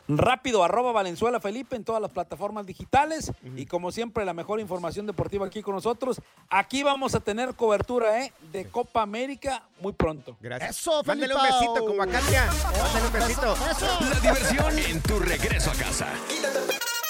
[0.09, 3.33] Rápido, arroba Valenzuela Felipe en todas las plataformas digitales.
[3.55, 6.23] Y como siempre, la mejor información deportiva aquí con nosotros.
[6.49, 8.33] Aquí vamos a tener cobertura ¿eh?
[8.51, 10.39] de Copa América muy pronto.
[10.41, 10.79] Gracias.
[10.79, 12.47] Eso, Mándale un besito como a Katia.
[12.47, 13.57] Mándale un besito.
[14.01, 16.07] La diversión en tu regreso a casa.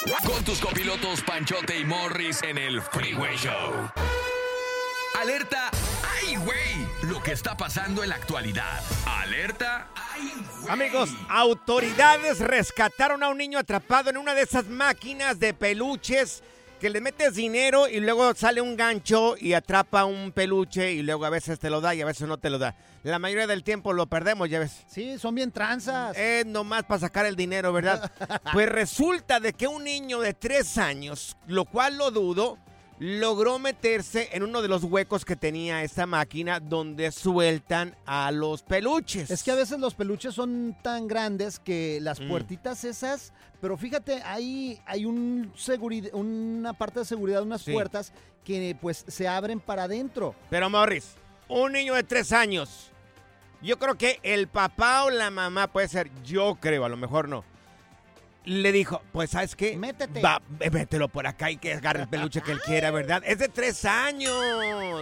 [0.03, 3.89] Con tus copilotos Panchote y Morris en el Freeway Show.
[5.19, 5.71] Alerta.
[6.21, 6.87] ¡Ay, güey!
[7.03, 8.83] Lo que está pasando en la actualidad.
[9.05, 9.87] Alerta.
[9.95, 10.33] ¡Ay!
[10.69, 16.43] Amigos, autoridades rescataron a un niño atrapado en una de esas máquinas de peluches
[16.79, 21.25] que le metes dinero y luego sale un gancho y atrapa un peluche y luego
[21.25, 22.75] a veces te lo da y a veces no te lo da.
[23.03, 24.83] La mayoría del tiempo lo perdemos, ya ves.
[24.87, 26.17] Sí, son bien tranzas.
[26.17, 28.11] Es nomás para sacar el dinero, ¿verdad?
[28.53, 32.57] Pues resulta de que un niño de tres años, lo cual lo dudo,
[32.99, 38.63] logró meterse en uno de los huecos que tenía esta máquina donde sueltan a los
[38.63, 39.29] peluches.
[39.29, 42.29] Es que a veces los peluches son tan grandes que las Mm.
[42.29, 45.51] puertitas esas, pero fíjate, ahí hay un
[46.13, 47.73] una parte de seguridad, unas Sí.
[47.73, 50.35] puertas que pues se abren para adentro.
[50.49, 51.15] Pero Morris,
[51.49, 52.91] un niño de tres años,
[53.61, 57.27] yo creo que el papá o la mamá, puede ser, yo creo, a lo mejor
[57.27, 57.43] no,
[58.45, 59.75] le dijo, pues ¿sabes qué?
[59.77, 60.21] Métete.
[60.21, 63.23] Va, eh, mételo por acá y que agarre el peluche que él quiera, ¿verdad?
[63.25, 64.33] Es de tres años.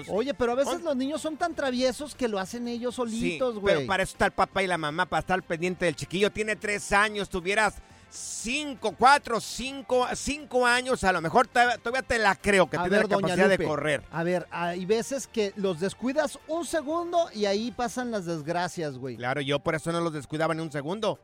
[0.10, 3.60] Oye, pero a veces los niños son tan traviesos que lo hacen ellos Sí, solitos,
[3.60, 3.76] güey.
[3.76, 6.32] pero para eso está el papá y la mamá, para estar pendiente del chiquillo.
[6.32, 7.76] Tiene tres años, tuvieras
[8.10, 12.98] cinco, cuatro, cinco, cinco años, a lo mejor todavía, te la creo, que A tiene
[12.98, 14.04] ver, la capacidad de correr.
[14.12, 19.18] A ver, hay veces que los descuidas un segundo y ahí pasan las desgracias, güey.
[19.18, 21.20] Claro, yo por eso no los descuidaba ni un segundo.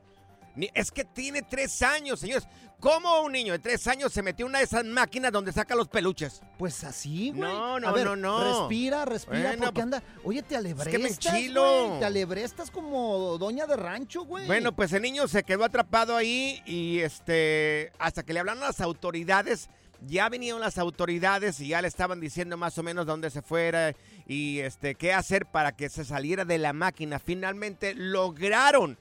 [0.74, 2.46] Es que tiene tres años, señores.
[2.80, 5.74] ¿Cómo un niño de tres años se metió en una de esas máquinas donde saca
[5.74, 6.40] los peluches?
[6.58, 7.42] Pues así, güey.
[7.42, 8.62] No, no, A ver, no, no.
[8.62, 10.02] Respira, respira, Bueno, porque pues, anda.
[10.24, 14.46] Oye, te alebrestas, que me güey, Te alebrestas como doña de rancho, güey.
[14.46, 18.68] Bueno, pues el niño se quedó atrapado ahí y este hasta que le hablaron a
[18.68, 19.68] las autoridades,
[20.06, 23.94] ya vinieron las autoridades y ya le estaban diciendo más o menos dónde se fuera
[24.26, 27.18] y este qué hacer para que se saliera de la máquina.
[27.18, 28.98] Finalmente lograron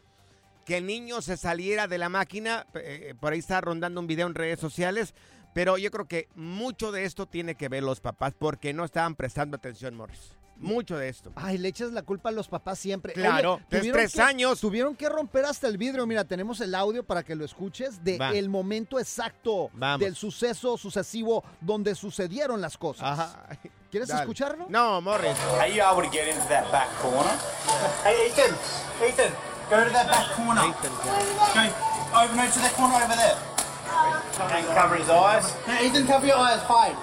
[0.69, 2.65] que el niño se saliera de la máquina.
[2.75, 5.13] eh, por ahí está rondando un video en redes sociales.
[5.55, 9.15] Pero yo creo que mucho de esto tiene que ver los papás porque no estaban
[9.15, 10.35] prestando atención, Morris.
[10.57, 11.31] mucho de esto.
[11.37, 13.13] Ay, le echas la culpa a los papás siempre.
[13.13, 14.59] Claro, Oye, tuvieron tres que- años.
[14.59, 16.05] Tuvieron que romper hasta el vidrio.
[16.05, 18.31] Mira, tenemos el audio para que lo escuches de Va.
[18.31, 20.01] el momento exacto Vamos.
[20.01, 23.37] del suceso sucesivo donde sucedieron las cosas.
[23.89, 24.21] ¿Quieres Dale.
[24.21, 24.65] escucharlo?
[24.69, 25.31] No, Morris.
[25.59, 27.33] Are you able to get into that back corner?
[28.03, 28.53] Hey, Ethan,
[29.01, 29.33] Ethan,
[29.69, 30.61] go to that back corner.
[30.61, 30.69] Go
[32.19, 33.37] over to that corner over there.
[34.51, 35.53] And cover his eyes.
[35.65, 36.61] Hey, Ethan, cover your eyes.
[36.61, 36.95] Hide.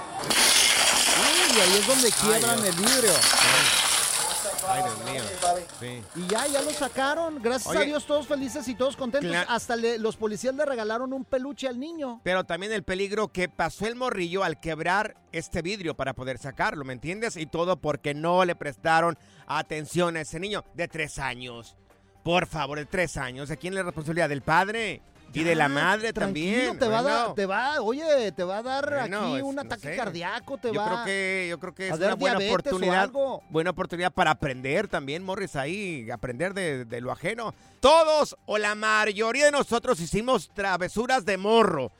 [1.54, 3.12] Y ahí es donde quiebran el vidrio.
[4.68, 5.22] Ay, Dios mío.
[5.78, 6.02] Sí.
[6.16, 7.40] Y ya, ya lo sacaron.
[7.40, 7.86] Gracias a Oye.
[7.86, 9.30] Dios, todos felices y todos contentos.
[9.48, 12.20] Hasta le- los policías le regalaron un peluche al niño.
[12.24, 16.84] Pero también el peligro que pasó el morrillo al quebrar este vidrio para poder sacarlo,
[16.84, 17.36] ¿me entiendes?
[17.36, 21.76] Y todo porque no le prestaron atención a ese niño de tres años.
[22.26, 23.48] Por favor, de tres años.
[23.48, 24.28] ¿De quién es la responsabilidad?
[24.28, 25.00] ¿Del padre?
[25.32, 26.76] Y de la Ya, madre también.
[26.76, 29.60] Te va, a dar, te va, oye, te va a dar Bueno, aquí un no
[29.60, 29.96] ataque sé.
[29.96, 33.10] cardíaco, te yo va creo que yo creo que a es una buena oportunidad
[33.48, 38.74] buena oportunidad para aprender también Morris ahí aprender de, de lo ajeno todos o la
[38.74, 41.92] mayoría de nosotros hicimos travesuras de morro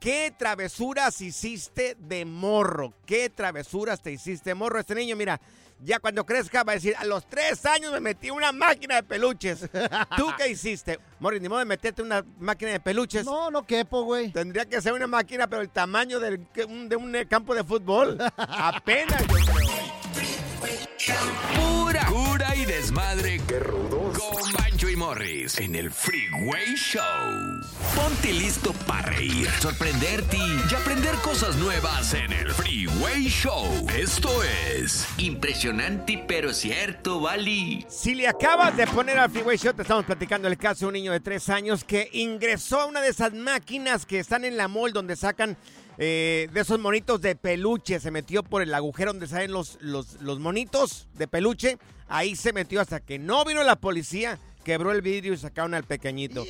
[0.00, 2.94] ¿Qué travesuras hiciste de morro?
[3.04, 4.80] ¿Qué travesuras te hiciste de morro?
[4.80, 5.38] Este niño, mira,
[5.82, 8.96] ya cuando crezca va a decir, a los tres años me metí en una máquina
[8.96, 9.60] de peluches.
[10.16, 10.98] ¿Tú qué hiciste?
[11.18, 13.24] Morris, ni modo de meterte en una máquina de peluches.
[13.24, 14.30] No, no quepo, güey.
[14.32, 18.18] Tendría que ser una máquina, pero el tamaño del- de un campo de fútbol.
[18.36, 19.22] Apenas,
[20.98, 21.14] yo
[21.46, 21.79] creo.
[22.10, 23.40] Pura cura y desmadre.
[23.46, 24.18] Qué rudos.
[24.18, 27.02] Con Bancho y Morris en el Freeway Show.
[27.94, 33.86] Ponte listo para reír, sorprenderte y aprender cosas nuevas en el Freeway Show.
[33.96, 37.86] Esto es Impresionante pero cierto, Bali.
[37.88, 40.94] Si le acabas de poner al Freeway Show, te estamos platicando el caso de un
[40.94, 44.66] niño de tres años que ingresó a una de esas máquinas que están en la
[44.66, 45.56] mall donde sacan
[46.02, 48.00] eh, de esos monitos de peluche.
[48.00, 51.76] Se metió por el agujero donde salen los, los, los monitos de peluche.
[52.08, 54.38] Ahí se metió hasta que no vino la policía.
[54.64, 56.44] Quebró el vidrio y sacaron al pequeñito.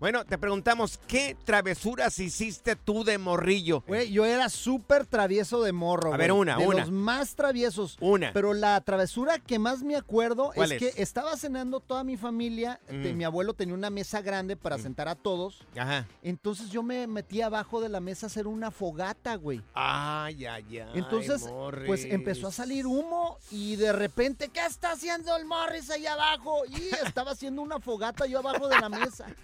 [0.00, 3.82] Bueno, te preguntamos, ¿qué travesuras hiciste tú de morrillo?
[3.86, 6.14] Güey, yo era súper travieso de morro.
[6.14, 6.80] A ver, una, de una.
[6.80, 7.96] los más traviesos.
[8.00, 8.32] Una.
[8.32, 10.94] Pero la travesura que más me acuerdo ¿Cuál es, es?
[10.94, 12.80] que estaba cenando toda mi familia.
[12.88, 13.16] este, Mm.
[13.16, 15.64] mi abuelo tenía una mesa grande para sentar a todos.
[15.76, 16.06] Ajá.
[16.22, 19.60] Entonces yo me metí abajo de la mesa a hacer una fogata, güey.
[19.74, 20.90] Ay, ay, ay.
[20.94, 21.44] Entonces,
[21.86, 26.62] pues empezó a salir humo y de repente, ¿qué está haciendo el Morris allá abajo?
[26.66, 29.26] Y estaba haciendo una fogata yo abajo de la mesa.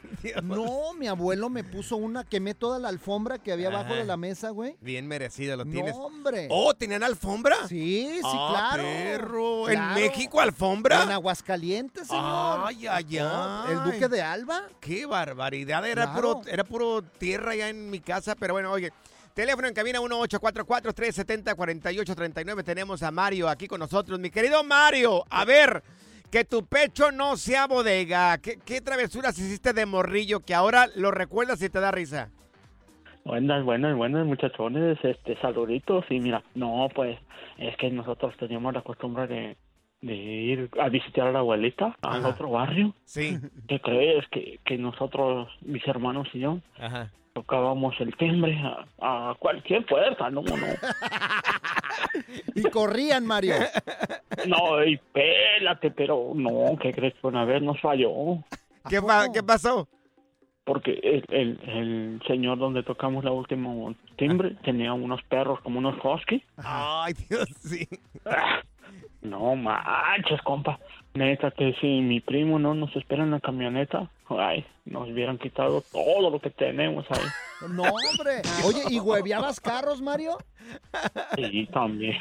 [0.43, 4.17] No, mi abuelo me puso una, quemé toda la alfombra que había abajo de la
[4.17, 4.75] mesa, güey.
[4.81, 5.95] Bien merecido lo No, tienes.
[5.95, 6.49] hombre.
[6.51, 7.69] Oh, ¿tenían alfombra?
[7.69, 8.83] Sí, sí, Ah, claro.
[8.85, 9.69] perro.
[9.69, 9.95] ¿En Claro.
[10.01, 11.03] México alfombra?
[11.03, 12.61] En Aguascalientes, señor.
[12.65, 13.73] Ay, ay, ay.
[13.73, 14.63] El Duque de Alba.
[14.81, 15.87] Qué barbaridad.
[15.87, 16.41] Era, Claro.
[16.41, 18.95] puro, era puro tierra ya en mi casa, pero bueno, oye.
[19.35, 22.65] Teléfono en cabina 1844-370-4839.
[22.65, 24.19] Tenemos a Mario aquí con nosotros.
[24.19, 25.83] Mi querido Mario, a ver,
[26.35, 28.39] que tu pecho no sea bodega.
[28.39, 32.33] ¿Qué, qué travesuras hiciste de morrillo que ahora lo recuerdas y te da risa?
[33.25, 37.21] Buenas, buenas, buenas muchachones, este, saluditos y mira, no, pues
[37.57, 39.57] es que nosotros teníamos la costumbre de,
[40.07, 42.29] de ir a visitar a la abuelita al Ajá.
[42.29, 42.95] otro barrio.
[43.05, 43.39] Sí.
[43.69, 44.27] ¿Qué crees?
[44.29, 47.11] Que, que nosotros, mis hermanos y yo, Ajá.
[47.33, 48.61] tocábamos el timbre
[49.01, 50.55] a, a cualquier puerta, no, no.
[52.55, 53.55] Y corrían, Mario.
[54.47, 58.11] No, y pélate, pero no, ¿qué crees que una vez nos falló?
[58.91, 59.89] ¿Qué, pa- ¿Qué pasó?
[60.65, 65.95] Porque el, el, el señor donde tocamos la última timbre tenía unos perros como unos
[66.05, 66.43] husky.
[66.59, 67.89] Ay, Dios, sí.
[69.23, 70.79] No manches, compa.
[71.15, 75.83] Neta, que si mi primo no nos espera en la camioneta, ay, nos hubieran quitado
[75.93, 77.25] todo lo que tenemos ahí.
[77.71, 78.43] No, hombre.
[78.67, 80.37] Oye, ¿y hueveabas carros, Mario?
[81.37, 82.17] Sí, también.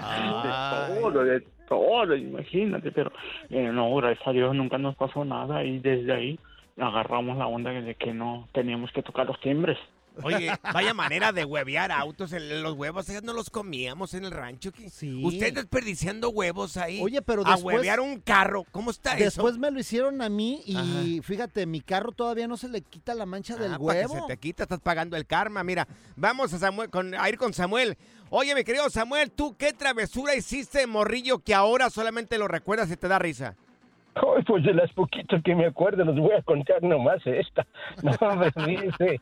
[0.00, 0.94] Ay.
[0.94, 2.90] De todo, de todo, imagínate.
[2.90, 3.12] Pero
[3.50, 6.40] eh, no, gracias a Dios nunca nos pasó nada y desde ahí
[6.78, 9.78] agarramos la onda de que no teníamos que tocar los timbres.
[10.22, 12.32] Oye, vaya manera de huevear autos.
[12.32, 14.70] el- Los huevos esos no los comíamos en el rancho.
[14.72, 14.86] ¿qué?
[15.22, 17.00] Usted desperdiciando huevos ahí.
[17.02, 18.64] Oye, pero A después- huevear un carro.
[18.72, 19.60] ¿Cómo está Después eso?
[19.60, 23.26] me lo hicieron a mí y fíjate, mi carro todavía no se le quita la
[23.26, 24.14] mancha del Ah, que huevo.
[24.14, 25.62] se te quita, estás pagando el karma.
[25.64, 27.96] Mira, vamos a, Samuel, con, a ir con Samuel.
[28.30, 32.96] Oye, mi querido Samuel, ¿tú qué travesura hiciste, morrillo, que ahora solamente lo recuerdas y
[32.96, 33.56] te da risa?
[34.14, 37.66] Ay, pues de las poquitas que me acuerdo, los voy a contar nomás esta.
[38.02, 38.12] No,
[38.64, 39.20] fíjese.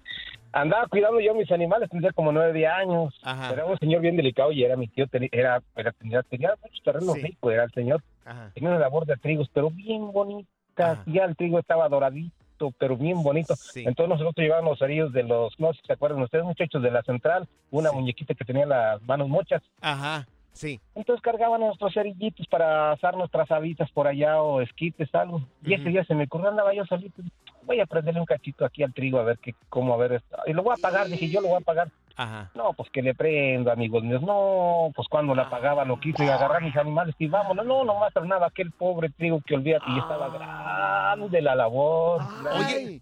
[0.52, 3.14] Andaba cuidando yo mis animales, tendría como nueve años.
[3.22, 3.52] Ajá.
[3.52, 7.14] Era un señor bien delicado y era mi tío, era, era, tenía, tenía muchos terrenos
[7.14, 7.22] Sí.
[7.22, 8.02] ricos, era el señor.
[8.24, 8.50] Ajá.
[8.54, 11.04] Tenía una labor de trigos, pero bien bonita.
[11.06, 13.54] Ya el trigo estaba doradito, pero bien bonito.
[13.76, 16.90] Entonces nosotros llevábamos los cerillos de los, no sé si se acuerdan ustedes, muchachos, de
[16.90, 19.62] la central, una muñequita que tenía las manos mochas.
[19.80, 20.26] Ajá.
[20.52, 20.80] Sí.
[20.94, 25.42] Entonces cargaban nuestros cerillitos para asar nuestras habitas por allá o esquites, algo.
[25.64, 27.22] Y ese día se me ocurrió, andaba yo solito.
[27.62, 30.36] Voy a prenderle un cachito aquí al trigo a ver qué, cómo a ver esto.
[30.46, 31.88] Y lo voy a pagar, dije yo lo voy a pagar.
[32.16, 32.50] Ajá.
[32.54, 34.22] No, pues que le prendo, amigos míos.
[34.22, 37.64] No, pues cuando la pagaba lo quise agarrar mis animales y vámonos.
[37.64, 42.22] No, no más nada, aquel pobre trigo que olvídate, y estaba grande la labor.
[42.58, 43.00] Oye.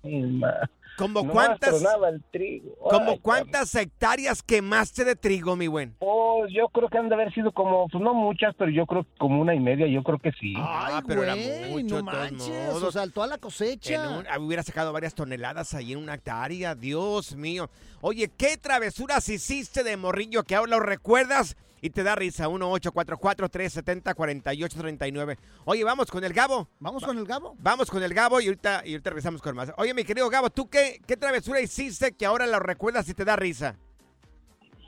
[0.98, 2.74] ¿Como No cuántas, el trigo.
[2.76, 5.94] como Ay, cuántas hectáreas quemaste de trigo, mi buen?
[6.00, 9.04] Pues yo creo que han de haber sido como, pues no muchas, pero yo creo
[9.04, 10.54] que como una y media, yo creo que sí.
[10.56, 14.08] Ah, pero era Güey, mucho, no manches, o sea, toda la cosecha.
[14.18, 17.70] un- ah, hubiera sacado varias toneladas ahí en una hectárea, Dios mío.
[18.00, 22.48] Oye, ¿qué travesuras hiciste de morrillo que ahora lo recuerdas y te da risa?
[22.48, 25.38] 1-844-370-4839.
[25.64, 26.68] Oye, vamos con el Gabo.
[26.80, 27.54] ¿Vamos con el Gabo?
[27.58, 29.72] Vamos con el Gabo y ahorita, y ahorita regresamos con más.
[29.76, 33.24] Oye, mi querido Gabo, ¿tú qué, qué travesura hiciste que ahora lo recuerdas y te
[33.24, 33.76] da risa?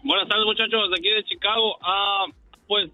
[0.03, 1.77] Buenas tardes, muchachos, de aquí de Chicago.
[1.83, 2.25] Ah,
[2.67, 2.91] pues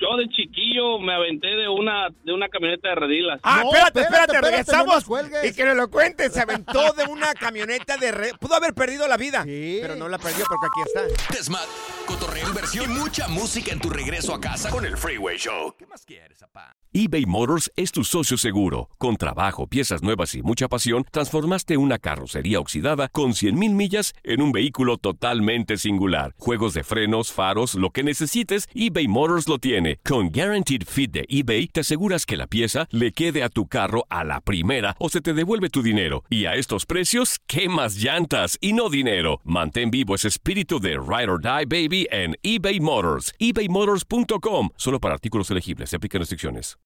[0.00, 3.40] yo de chiquillo me aventé de una de una camioneta de redilas.
[3.42, 5.04] Ah, espérate, espérate, regresamos.
[5.04, 5.44] cuelgues.
[5.44, 6.32] y que nos lo cuentes.
[6.32, 8.32] Se aventó de una camioneta de red.
[8.40, 9.44] Pudo haber perdido la vida.
[9.44, 11.34] Pero no la perdió porque aquí está.
[11.34, 11.66] Desmat,
[12.06, 15.74] cotorreo, inversión y mucha música en tu regreso a casa con el Freeway Show.
[15.78, 16.76] ¿Qué más quieres, papá?
[16.98, 18.88] eBay Motors es tu socio seguro.
[18.96, 24.40] Con trabajo, piezas nuevas y mucha pasión, transformaste una carrocería oxidada con 100.000 millas en
[24.40, 26.34] un vehículo totalmente singular.
[26.38, 29.85] Juegos de frenos, faros, lo que necesites, eBay Motors lo tiene.
[30.04, 34.06] Con Guaranteed Fit de eBay, te aseguras que la pieza le quede a tu carro
[34.08, 36.24] a la primera o se te devuelve tu dinero.
[36.30, 39.40] Y a estos precios, ¿qué más llantas y no dinero?
[39.44, 43.32] Mantén vivo ese espíritu de Ride or Die Baby en eBay Motors.
[43.38, 44.70] ebaymotors.com.
[44.76, 45.90] Solo para artículos elegibles.
[45.90, 46.76] Se aplican restricciones.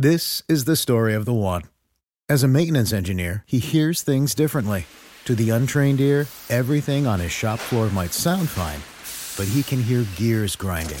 [0.00, 1.62] This is the story of the one.
[2.28, 4.86] As a maintenance engineer, he hears things differently.
[5.24, 8.80] To the untrained ear, everything on his shop floor might sound fine,
[9.36, 11.00] but he can hear gears grinding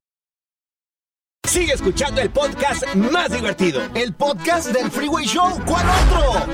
[1.47, 3.81] Sigue escuchando el podcast más divertido.
[3.95, 5.59] El podcast del Freeway Show.
[5.65, 6.45] ¿Cuál otro?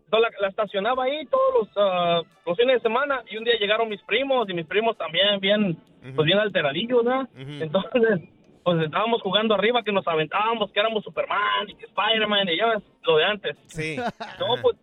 [0.07, 3.59] Entonces la, la estacionaba ahí todos los, ah, los fines de semana y un día
[3.59, 5.77] llegaron mis primos y mis primos también bien,
[6.15, 7.29] pues bien alteradillos, ¿no?
[7.37, 8.21] Entonces,
[8.63, 12.67] pues estábamos jugando arriba que nos aventábamos, que éramos Superman y que Spider-Man y ya
[12.67, 13.57] ves, lo de antes.
[13.67, 13.97] Sí.
[14.41, 14.77] No, pues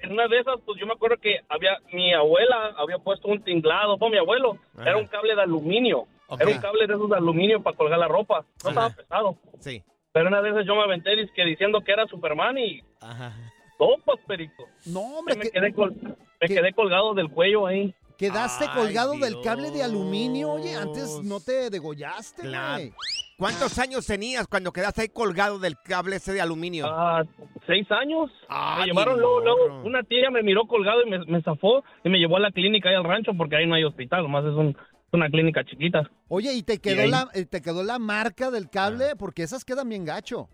[0.00, 3.42] en una de esas, pues yo me acuerdo que había, mi abuela había puesto un
[3.42, 4.90] tinglado, pues mi abuelo, Ajá.
[4.90, 6.40] era un cable de aluminio, Ok.
[6.40, 9.36] era un cable de esos de aluminio para colgar la ropa, no estaba pesado.
[9.60, 9.82] Sí.
[10.12, 13.32] Pero una de esas yo me aventé que diciendo que era Superman y Ajá.
[13.78, 14.64] Topas, perico.
[14.86, 15.94] No, hombre, me, que- quedé col-
[16.40, 17.94] me quedé colgado del cuello ahí.
[18.18, 20.52] Quedaste Ay, colgado del cable de aluminio.
[20.52, 22.78] Oye, antes no te degollaste, Claro.
[22.78, 22.92] güey.
[23.36, 26.86] ¿Cuántos años tenías cuando quedaste ahí colgado del cable ese de aluminio?
[26.88, 27.22] Ah,
[27.66, 28.30] seis años.
[28.48, 32.08] Ay, me llevaron luego, luego, una tía me miró colgado y me, me zafó y
[32.08, 34.52] me llevó a la clínica ahí al rancho porque ahí no hay hospital, nomás es
[34.54, 34.74] un-
[35.12, 36.10] una clínica chiquita.
[36.28, 39.14] Oye, ¿y te quedó, la, eh, te quedó la marca del cable?
[39.18, 40.48] Porque esas quedan bien gacho.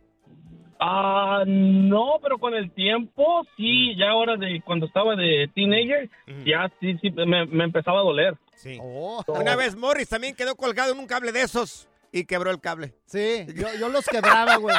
[0.85, 6.11] Ah, no, pero con el tiempo, sí, ya ahora de cuando estaba de teenager,
[6.45, 8.37] ya sí, sí, me, me empezaba a doler.
[8.57, 8.79] Sí.
[8.81, 9.23] Oh.
[9.29, 12.95] Una vez Morris también quedó colgado en un cable de esos y quebró el cable.
[13.07, 14.75] Sí, yo, yo los quebraba, güey.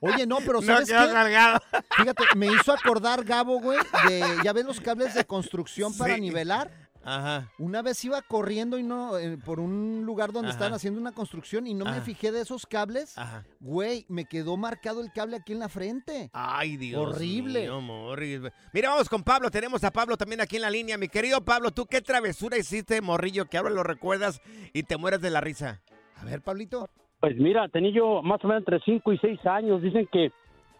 [0.00, 1.78] Oye, no, pero No ¿sabes quedó qué?
[1.96, 3.78] Fíjate, me hizo acordar, Gabo, güey,
[4.08, 6.70] de, ya ves los cables de construcción para nivelar.
[7.06, 7.50] Ajá.
[7.58, 10.56] Una vez iba corriendo y no eh, por un lugar donde Ajá.
[10.56, 13.16] estaban haciendo una construcción y no me fijé de esos cables.
[13.16, 13.44] Ajá.
[13.60, 16.30] Güey, me quedó marcado el cable aquí en la frente.
[16.32, 17.62] Ay, Dios Horrible.
[17.62, 18.40] mío, Morris.
[18.72, 19.50] Mira, vamos con Pablo.
[19.50, 20.98] Tenemos a Pablo también aquí en la línea.
[20.98, 24.40] Mi querido Pablo, ¿tú qué travesura hiciste, morrillo, que ahora lo recuerdas
[24.72, 25.80] y te mueres de la risa?
[26.16, 26.88] A ver, Pablito.
[27.20, 29.80] Pues mira, tenía yo más o menos entre 5 y 6 años.
[29.82, 30.32] Dicen que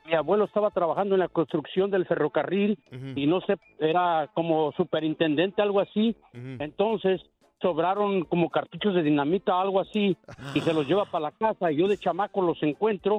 [0.06, 2.78] mi abuelo estaba trabajando en la construcción del ferrocarril
[3.14, 6.16] y no sé, era como superintendente, algo así.
[6.32, 7.20] Entonces,
[7.60, 10.16] sobraron como cartuchos de dinamita, algo así,
[10.54, 11.72] y se los lleva para la casa.
[11.72, 13.16] Y yo de chamaco los encuentro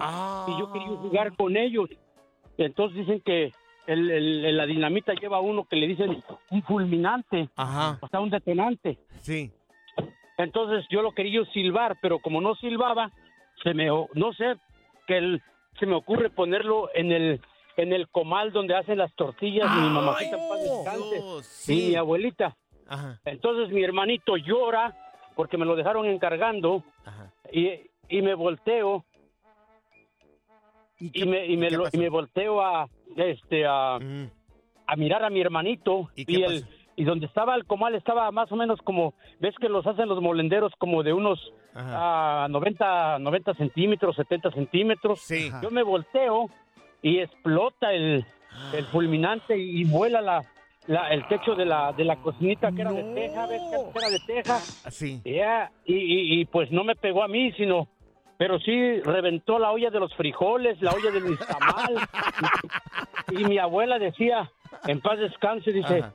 [0.47, 1.89] y yo quería jugar con ellos.
[2.57, 3.51] Entonces dicen que
[3.87, 7.97] el, el- la dinamita lleva uno que le dicen un fulminante, Ajá.
[8.01, 8.97] o sea, un detonante.
[9.21, 9.51] Sí.
[10.37, 13.11] Entonces yo lo quería silbar, pero como no silbaba,
[13.63, 14.55] se me, no sé,
[15.07, 15.41] que el-
[15.79, 17.41] se me ocurre ponerlo en el
[17.77, 22.57] en el comal donde hacen las tortillas mi mamacita en paz descanse, y mi abuelita.
[23.25, 24.95] Entonces mi hermanito llora
[25.35, 26.83] porque me lo dejaron encargando
[27.51, 27.69] y,
[28.09, 29.05] y me volteo
[30.99, 35.39] y, me, y, me, lo- y me volteo a este a, a mirar a mi
[35.41, 36.65] hermanito y, el
[36.95, 40.19] y donde estaba el comal estaba más o menos como ves que los hacen los
[40.19, 41.39] molenderos como de unos
[41.77, 45.19] ah, 90 90 centímetros 70 centímetros.
[45.61, 46.49] Yo me volteo
[47.01, 48.25] y explota el,
[48.73, 50.43] el fulminante y vuela la,
[50.87, 54.09] la- el techo de la de la cocinita que era de teja ves que era
[54.09, 54.59] de teja.
[54.91, 55.21] Sí.
[55.23, 57.87] Ya, y, y, y, pues no me pegó a mí, sino,
[58.37, 61.95] pero sí reventó la olla de los frijoles, la olla de mis tamal.
[63.31, 64.49] y, y mi abuela decía,
[64.87, 66.13] en paz descanse, dice, Ajá.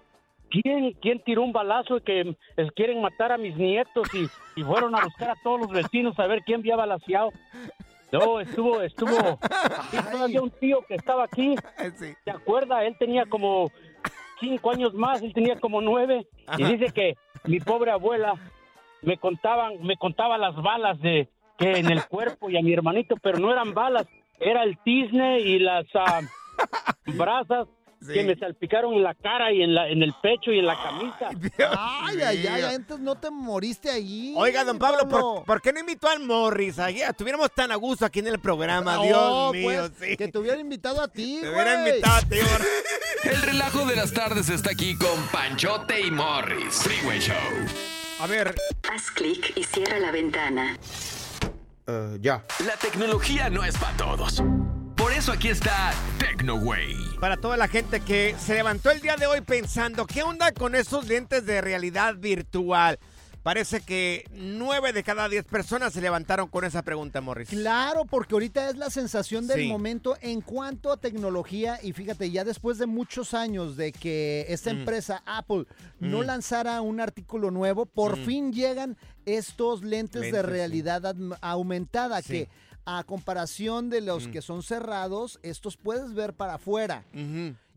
[0.53, 2.21] ¿Quién, ¿quién tiró un balazo y que
[2.57, 4.09] eh, quieren matar a mis nietos?
[4.15, 4.29] Y,
[4.61, 7.31] y fueron a buscar a todos los vecinos a ver quién había balaseado.
[8.13, 9.39] No, estuvo, estuvo.
[9.93, 11.57] Y todavía un tío que estaba aquí,
[12.25, 12.85] ¿se acuerda?
[12.85, 13.71] Él tenía como
[14.39, 16.27] cinco años más, él tenía como nueve.
[16.59, 16.73] Y Ajá.
[16.73, 18.35] dice que mi pobre abuela
[19.01, 23.17] me contaban, me contaba las balas de que en el cuerpo y a mi hermanito,
[23.23, 24.07] pero no eran balas,
[24.39, 26.21] era el tizne y las ah,
[27.17, 27.67] brasas
[28.07, 30.77] que me salpicaron en la cara y en la en el pecho y en la
[30.83, 31.29] camisa.
[31.79, 34.35] Ay, ay, ay, entonces no te moriste allí.
[34.37, 36.79] Oiga, don Pablo, ¿por, por qué no invitó al Morris?
[36.79, 40.17] Ahí estuviéramos tan a gusto aquí en el programa, Dios No, mío, pues, sí.
[40.17, 42.37] Que te hubiera invitado a ti, Te hubiera invitado a ti,
[43.25, 46.83] El relajo de las tardes está aquí con Panchote y Morris.
[46.83, 47.35] Freeway Show.
[48.21, 48.55] A ver.
[48.93, 50.77] Haz clic y cierra la ventana.
[52.21, 52.45] ya.
[52.67, 54.43] La tecnología no es para todos.
[55.23, 56.97] Eso aquí está TecnoWay.
[57.21, 60.75] Para toda la gente que se levantó el día de hoy pensando, ¿qué onda con
[60.75, 62.99] esos lentes de realidad virtual?
[63.45, 67.51] Parece que nueve de cada diez personas se levantaron con esa pregunta, Morris.
[67.51, 69.69] Claro, porque ahorita es la sensación del Sí.
[69.69, 74.73] momento en cuanto a tecnología y fíjate, ya después de muchos años de que esta
[74.73, 74.79] Mm.
[74.79, 75.67] empresa Apple
[76.01, 76.27] no Mm.
[76.27, 78.25] lanzara un artículo nuevo, por Mm.
[78.25, 82.29] fin llegan estos lentes, de Lentes, realidad aumentada Sí.
[82.33, 82.49] que
[82.85, 84.31] a comparación de los Mm.
[84.33, 87.05] que son cerrados, estos puedes ver para afuera.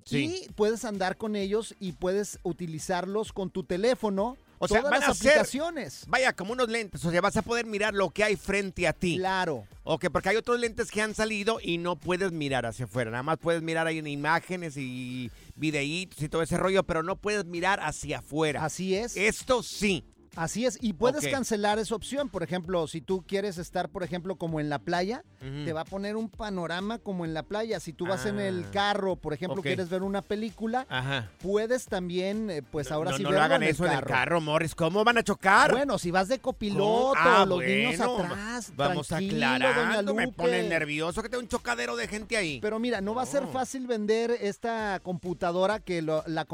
[0.06, 0.46] Sí.
[0.48, 4.38] Y puedes andar con ellos y puedes utilizarlos con tu teléfono.
[4.58, 6.06] O sea, todas van las a ser, aplicaciones.
[6.08, 8.94] vaya, como unos lentes, o sea, vas a poder mirar lo que hay frente a
[8.94, 9.18] ti.
[9.18, 9.68] Claro.
[9.84, 13.12] Ok, porque hay otros lentes que han salido y no puedes mirar hacia afuera.
[13.12, 17.18] Nada más puedes mirar ahí en imágenes y videitos y todo ese rollo, pero no
[17.18, 18.64] puedes mirar hacia afuera.
[18.64, 19.18] Así es.
[19.18, 20.06] Esto sí.
[20.36, 22.30] Así es, y puedes cancelar esa opción.
[22.30, 25.86] Por ejemplo, si tú quieres estar, por ejemplo, como en la playa, te va a
[25.86, 27.80] poner un panorama como en la playa.
[27.80, 31.30] Si tú vas en el Ah, carro, por ejemplo, quieres ver una película, Ajá.
[31.42, 34.04] puedes también, eh, pues ahora no, sí no lo verlo hagan en eso en el
[34.04, 34.76] carro, Morris.
[34.76, 35.72] ¿Cómo van a chocar?
[35.72, 40.14] Bueno, si vas de copiloto, Ah, los niños atrás, Vamos doña aclarando.
[40.14, 42.60] Me pone nervioso que tenga un chocadero de gente ahí.
[42.62, 43.50] Pero mira, no va a ser No.
[43.50, 46.46] fácil vender esta computadora que lo- la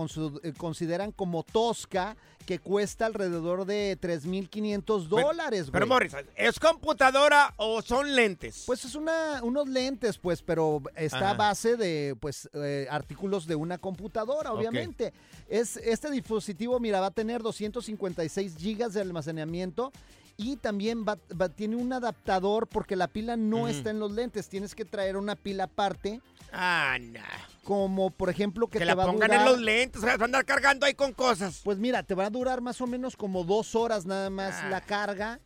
[0.44, 2.16] eh, consideran como tosca,
[2.46, 5.72] que cuesta alrededor de 3.500 dólares, güey.
[5.72, 8.64] Pero Morris, ¿es computadora o son lentes?
[8.66, 13.56] Pues es una, unos lentes, pues, pero está a base de, pues, eh, artículos de
[13.56, 15.14] una computadora, obviamente.
[15.48, 19.92] Es, este dispositivo, mira, va a tener 256 gigas de almacenamiento
[20.38, 24.48] y también va, va- tiene un adaptador porque la pila no está en los lentes.
[24.50, 26.22] Tienes que traer una pila aparte.
[26.52, 27.20] Ah, no.
[27.64, 30.06] Como, por ejemplo, que, Que te la va a pongan en durar- los lentes, o
[30.06, 31.62] sea, van a andar cargando ahí con cosas.
[31.64, 34.70] Pues mira, te va a durar más o menos como dos horas nada más Ah.
[34.70, 35.40] la carga.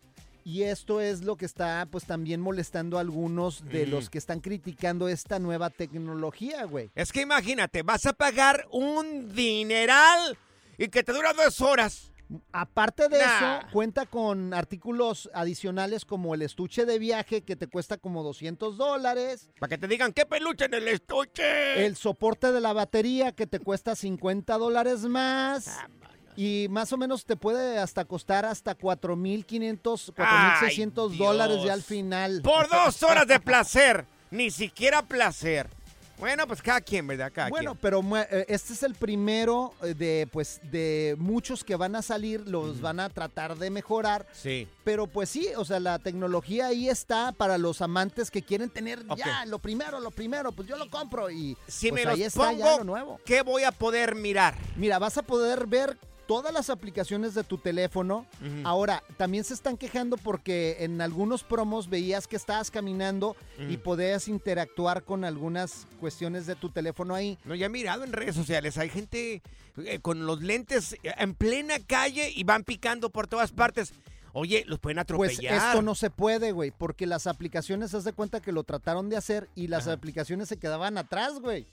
[0.46, 3.92] Y esto es lo que está pues también molestando a algunos de Ujú.
[3.92, 6.92] los que están criticando esta nueva tecnología, güey.
[6.96, 10.38] Es que imagínate, vas a pagar un dineral
[10.78, 12.12] y que te dura dos horas.
[12.52, 13.58] Aparte de Nah.
[13.60, 18.78] eso, cuenta con artículos adicionales como el estuche de viaje que te cuesta como 200
[18.78, 19.50] dólares.
[19.60, 21.86] Para que te digan, ¿qué peluche en el estuche?
[21.86, 25.68] El soporte de la batería que te cuesta 50 dólares más.
[25.68, 25.88] Ah,
[26.36, 31.82] Y más o menos te puede hasta costar hasta 4.500, Ay, 4.600 dólares ya al
[31.84, 32.42] final.
[32.42, 34.06] Por dos horas de placer.
[34.32, 35.70] Ni siquiera placer.
[36.18, 37.32] Bueno, pues cada quien, ¿verdad?
[37.34, 37.82] Cada Bueno, quien.
[37.82, 42.48] pero eh, este es el primero eh, de pues de muchos que van a salir,
[42.48, 44.26] los van a tratar de mejorar.
[44.32, 44.68] Sí.
[44.84, 49.04] Pero pues sí, o sea, la tecnología ahí está para los amantes que quieren tener
[49.18, 52.28] ya lo primero, lo primero, pues yo lo compro y Si pues me ahí los
[52.28, 53.20] está ya pongo, lo nuevo.
[53.26, 54.56] ¿qué voy a poder mirar?
[54.78, 55.98] Mira, vas a poder ver
[56.28, 58.26] todas las aplicaciones de tu teléfono.
[58.64, 63.36] Ahora, también se están quejando porque en algunos promos veías que estabas caminando
[63.70, 67.38] y podías interactuar con algunas cuestiones de tu teléfono ahí.
[67.46, 69.42] No, ya he mirado en redes sociales, hay gente
[69.78, 73.94] eh, con los lentes eh, en plena calle y van picando por todas partes.
[74.38, 75.68] Oye, los pueden Pues atropellar.
[75.70, 79.16] esto no se puede, güey, porque las aplicaciones, haz de cuenta que lo trataron de
[79.16, 79.94] hacer y las Ajá.
[79.94, 81.66] aplicaciones se quedaban atrás, güey.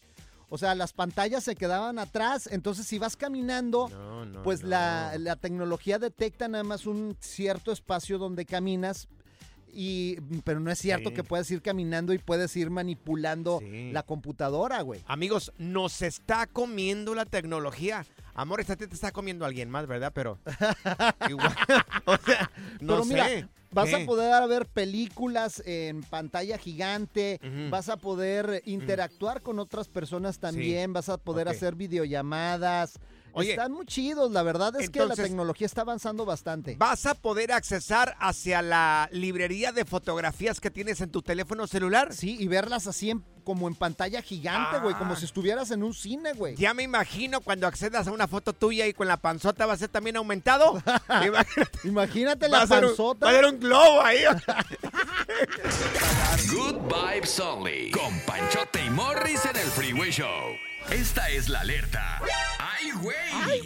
[0.54, 2.46] O sea, las pantallas se quedaban atrás.
[2.52, 4.68] Entonces, si vas caminando, No, no, pues no.
[4.68, 9.08] La, la tecnología detecta nada más un cierto espacio donde caminas.
[9.74, 11.14] Y, pero no es cierto Sí.
[11.14, 15.00] que puedes ir caminando y puedes ir manipulando la computadora, güey.
[15.06, 18.04] Amigos, nos está comiendo la tecnología.
[18.34, 20.12] Amor, esta te está comiendo alguien más, ¿verdad?
[20.14, 20.38] Pero
[21.30, 21.54] igual,
[22.04, 22.50] o sea,
[22.80, 23.48] no Pero mira, sé.
[23.72, 23.96] Vas ¿Qué?
[23.96, 30.92] a poder ver películas en pantalla gigante, vas a poder interactuar con otras personas también,
[30.92, 32.98] vas a poder hacer videollamadas.
[33.34, 36.76] Oye, Están muy chidos, la verdad es que la tecnología está avanzando bastante.
[36.76, 42.12] ¿Vas a poder accesar hacia la librería de fotografías que tienes en tu teléfono celular?
[42.12, 45.94] Sí, y verlas así en- como en pantalla gigante, güey, como si estuvieras en un
[45.94, 46.54] cine, güey.
[46.54, 46.58] Ah.
[46.58, 49.76] Ya me imagino cuando accedas a una foto tuya y con la panzota va a
[49.76, 50.82] ser también aumentado.
[51.84, 53.26] Imagínate, la un- panzota.
[53.26, 54.20] va a ser un globo ahí.
[56.50, 57.90] Good Vibes Only.
[57.90, 60.56] Con Panchote y Morris en el Freeway Show.
[60.90, 62.20] Esta es la alerta.
[62.58, 62.90] ¡Ay!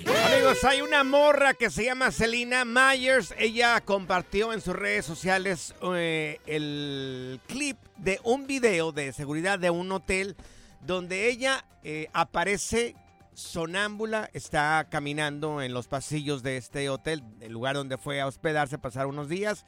[0.07, 3.35] Amigos, hay una morra que se llama Selena Myers.
[3.39, 9.71] Ella compartió en sus redes sociales eh, el clip de un video de seguridad de
[9.71, 10.37] un hotel
[10.81, 12.95] donde ella eh, aparece
[13.35, 18.79] sonámbula, está caminando en los pasillos de este hotel, el lugar donde fue a hospedarse,
[18.79, 19.64] pasar unos días.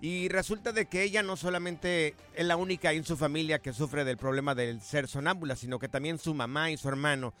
[0.00, 4.04] Y resulta de que ella no solamente es la única en su familia que sufre
[4.04, 7.34] del problema del ser sonámbula, sino que también su mamá y su hermano.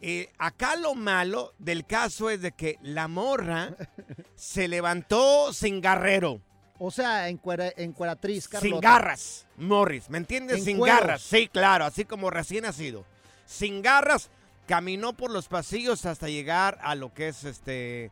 [0.00, 3.74] Eh, acá lo malo del caso es de que la morra
[4.36, 6.40] se levantó sin garrero.
[6.78, 8.68] O sea, en, cuera, en cueratriz, Carlota.
[8.68, 10.58] Sin garras, Morris, ¿me entiendes?
[10.58, 11.00] En sin cueros.
[11.00, 13.04] garras, sí, claro, así como recién nacido.
[13.46, 14.30] Sin garras,
[14.66, 18.10] caminó por los pasillos hasta llegar a lo que es este,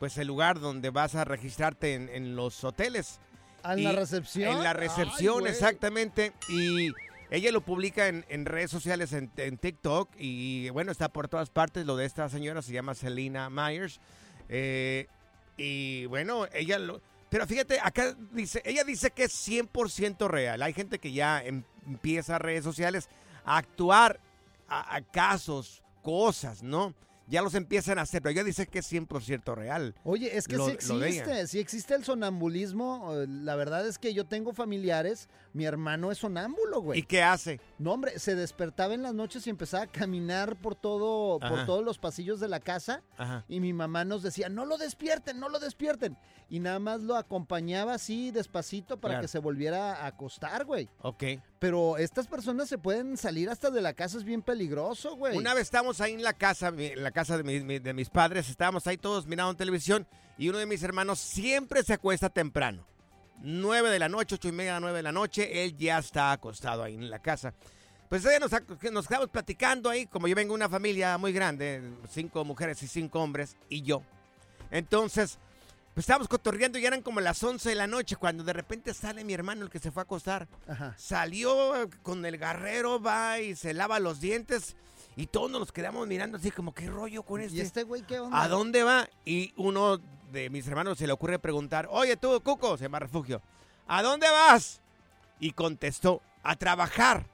[0.00, 3.20] pues el lugar donde vas a registrarte en, en los hoteles.
[3.64, 4.56] ¿En la recepción?
[4.56, 6.32] En la recepción, exactamente.
[6.48, 6.92] Y
[7.30, 10.10] ella lo publica en, en redes sociales, en, en TikTok.
[10.18, 11.86] Y bueno, está por todas partes.
[11.86, 14.00] Lo de esta señora se llama Selena Myers.
[14.48, 15.06] Eh,
[15.56, 17.00] y bueno, ella lo...
[17.28, 20.62] Pero fíjate, acá dice, ella dice que es 100% real.
[20.62, 23.08] Hay gente que ya em- empieza redes sociales
[23.44, 24.18] a actuar
[24.68, 26.94] a, a casos, cosas, ¿no?
[27.30, 29.94] Ya los empiezan a hacer, pero ella dice que es 100% real.
[30.04, 33.14] Oye, es que Lo- sí existe, sí existe el sonambulismo.
[33.14, 36.98] eh, La verdad es que yo tengo familiares, mi hermano es sonámbulo, güey.
[36.98, 37.60] ¿Y qué hace?
[37.80, 41.82] No, hombre, se despertaba en las noches y empezaba a caminar por todo, por todos
[41.82, 43.02] los pasillos de la casa.
[43.16, 43.44] Ajá.
[43.48, 46.18] Y mi mamá nos decía, no lo despierten, no lo despierten.
[46.50, 49.22] Y nada más lo acompañaba así despacito para Claro.
[49.22, 50.90] que se volviera a acostar, güey.
[51.00, 51.24] Ok.
[51.58, 55.36] Pero estas personas se pueden salir hasta de la casa, es bien peligroso, güey.
[55.38, 58.50] Una vez estábamos ahí en la casa, en la casa de, mi- de mis padres,
[58.50, 60.06] estábamos ahí todos mirando televisión
[60.36, 62.84] y uno de mis hermanos siempre se acuesta temprano.
[63.42, 66.82] 9 de la noche, ocho y media, 9 de la noche, él ya está acostado
[66.82, 67.54] ahí en la casa.
[68.08, 68.50] Pues eh, nos,
[68.92, 71.80] nos quedamos platicando ahí, como yo vengo de una familia muy grande,
[72.10, 74.02] cinco mujeres y cinco hombres, y yo.
[74.70, 75.38] Entonces,
[75.94, 79.24] pues estábamos cotorreando y eran como las 11 de la noche, cuando de repente sale
[79.24, 80.48] mi hermano, el que se fue a acostar.
[80.68, 80.94] Ajá.
[80.98, 84.76] Salió con el garrero, va y se lava los dientes.
[85.16, 87.58] Y todos nos quedamos mirando así como, ¿qué rollo con este?
[87.58, 88.42] ¿Y este güey qué onda?
[88.42, 89.08] ¿A dónde va?
[89.24, 90.00] Y uno
[90.30, 93.42] de mis hermanos se le ocurre preguntar, oye tú, Cuco, se llama Refugio,
[93.86, 94.80] ¿a dónde vas?
[95.38, 97.24] Y contestó, a trabajar.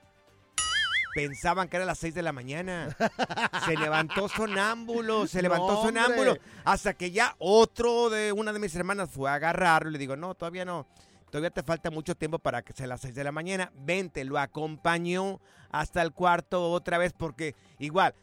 [1.15, 2.95] Pensaban que era las 6 de la mañana.
[3.65, 6.37] Se levantó sonámbulo, se levantó No, sonámbulo.
[6.65, 10.15] Hasta que ya otro de una de mis hermanas fue a agarrarlo y le digo,
[10.15, 10.87] no, todavía no.
[11.31, 13.73] Todavía te falta mucho tiempo para que sea las 6 de la mañana.
[13.75, 15.41] Vente, lo acompañó
[15.71, 18.15] hasta el cuarto otra vez porque igual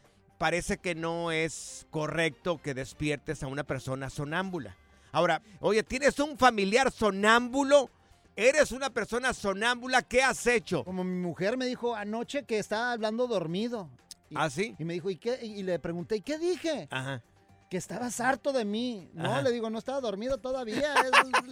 [0.44, 4.76] parece que no es correcto que despiertes a una persona sonámbula.
[5.14, 7.90] Ahora, oye, ¿tienes un familiar sonámbulo?
[8.36, 10.02] ¿Eres una persona sonámbula?
[10.02, 10.84] ¿Qué has hecho?
[10.84, 13.90] Como mi mujer me dijo anoche que estaba hablando dormido.
[14.30, 14.76] Y, ¿Ah, sí?
[14.78, 15.40] Y me dijo, ¿y qué?
[15.42, 16.90] Y le pregunté, ¿y qué dije?
[16.92, 17.22] Ajá.
[17.70, 19.10] Que estabas harto de mí.
[19.14, 19.44] No, Ajá.
[19.44, 20.94] le digo, no estaba dormido todavía.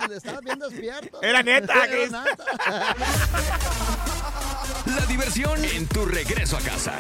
[0.10, 1.22] es- estaba bien despierto.
[1.22, 2.12] Era neta, Era Chris.
[2.12, 2.96] neta.
[4.98, 6.94] La diversión en tu regreso a casa.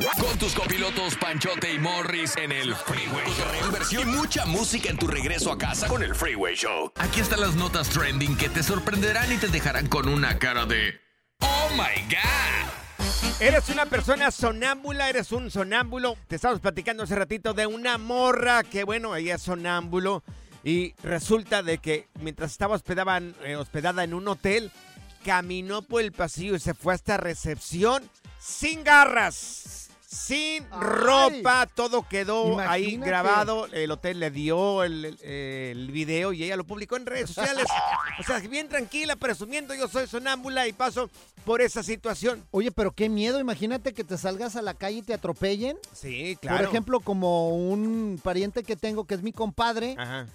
[0.00, 3.66] Con tus copilotos Panchote y Morris en el Freeway Show.
[3.66, 6.90] Inversión y mucha música en tu regreso a casa con el Freeway Show.
[6.96, 10.98] Aquí están las notas trending que te sorprenderán y te dejarán con una cara de
[11.40, 13.40] Oh my God.
[13.40, 16.16] Eres una persona sonámbula, eres un sonámbulo.
[16.28, 20.24] Te estábamos platicando hace ratito de una morra que, bueno, ella es sonámbulo.
[20.64, 24.72] Y resulta de que mientras estaba hospedada, eh, hospedada en un hotel,
[25.26, 28.02] caminó por el pasillo y se fue hasta recepción
[28.38, 29.89] sin garras.
[30.12, 33.66] Sin ropa, todo quedó ahí grabado.
[33.66, 37.64] El hotel le dio el, el video y ella lo publicó en redes sociales.
[38.18, 41.08] O sea, bien tranquila, presumiendo yo soy sonámbula y paso
[41.44, 42.44] por esa situación.
[42.50, 45.78] Oye, pero qué miedo, imagínate que te salgas a la calle y te atropellen.
[45.92, 46.58] Sí, claro.
[46.58, 50.26] Por ejemplo, como un pariente que tengo que es mi compadre, Ajá.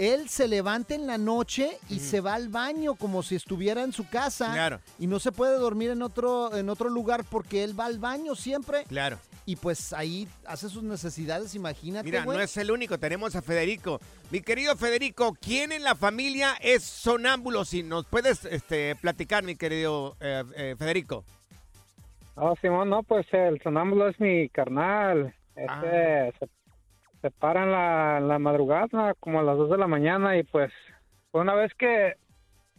[0.00, 3.92] Él se levanta en la noche y se va al baño como si estuviera en
[3.92, 4.50] su casa.
[4.54, 4.80] Claro.
[4.98, 8.34] Y no se puede dormir en otro, en otro lugar porque él va al baño
[8.34, 8.84] siempre.
[8.84, 9.18] Claro.
[9.44, 12.06] Y pues ahí hace sus necesidades, imagínate.
[12.06, 14.00] Mira, no es el único, tenemos a Federico.
[14.30, 17.66] Mi querido Federico, ¿quién en la familia es sonámbulo?
[17.66, 21.26] Si nos puedes este, platicar, mi querido eh, eh, Federico.
[22.36, 25.34] Oh, Simón, no, pues el sonámbulo es mi carnal.
[25.54, 26.48] Este se,
[27.20, 30.72] se para en la, la madrugada, como a las 2 de la mañana, y pues
[31.30, 32.14] fue una vez que,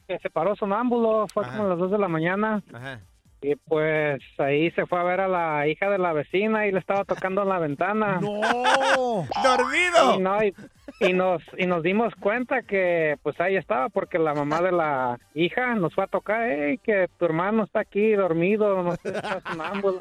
[0.07, 2.99] que se paró sonámbulo, fue como a las 2 de la mañana, Ajá.
[3.41, 6.79] y pues ahí se fue a ver a la hija de la vecina y le
[6.79, 8.19] estaba tocando en la ventana.
[8.19, 9.25] ¡No!
[9.43, 10.15] ¡Dormido!
[10.15, 10.53] Y, no, y,
[11.01, 15.19] y nos, y nos dimos cuenta que pues ahí estaba, porque la mamá de la
[15.33, 19.41] hija nos fue a tocar, hey, que tu hermano está aquí dormido, no sé, está
[19.41, 19.97] sonámbulo.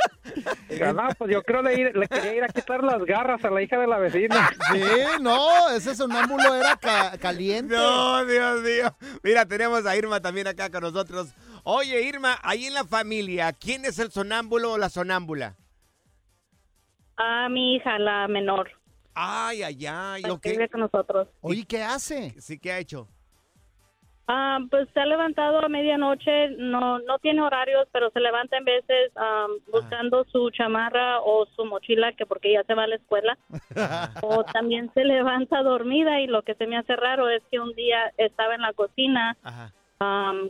[0.69, 3.63] Digo, no, pues yo creo le, le quería ir a quitar las garras a la
[3.63, 4.51] hija de la vecina.
[4.73, 4.83] Sí,
[5.23, 7.75] no, ese sonámbulo era ca- caliente.
[7.75, 8.95] No, Dios mío.
[9.23, 11.35] Mira, tenemos a Irma también acá con nosotros.
[11.65, 15.57] Oye, Irma, ahí en la familia, ¿quién es el sonámbulo o la sonámbula?
[17.17, 18.71] A mi hija, la menor.
[19.15, 20.23] Ay, ay, ay.
[20.43, 21.29] Que con nosotros.
[21.41, 22.31] Oye, ¿qué hace?
[22.41, 23.09] Sí, ¿qué ha hecho?
[24.33, 28.65] Ah, pues se ha levantado a medianoche, no no tiene horarios, pero se levanta en
[28.65, 32.95] veces am, buscando su chamarra o su mochila, que porque ya se va a la
[32.95, 33.37] escuela.
[34.23, 37.73] o también se levanta dormida y lo que se me hace raro es que un
[37.75, 39.37] día estaba en la cocina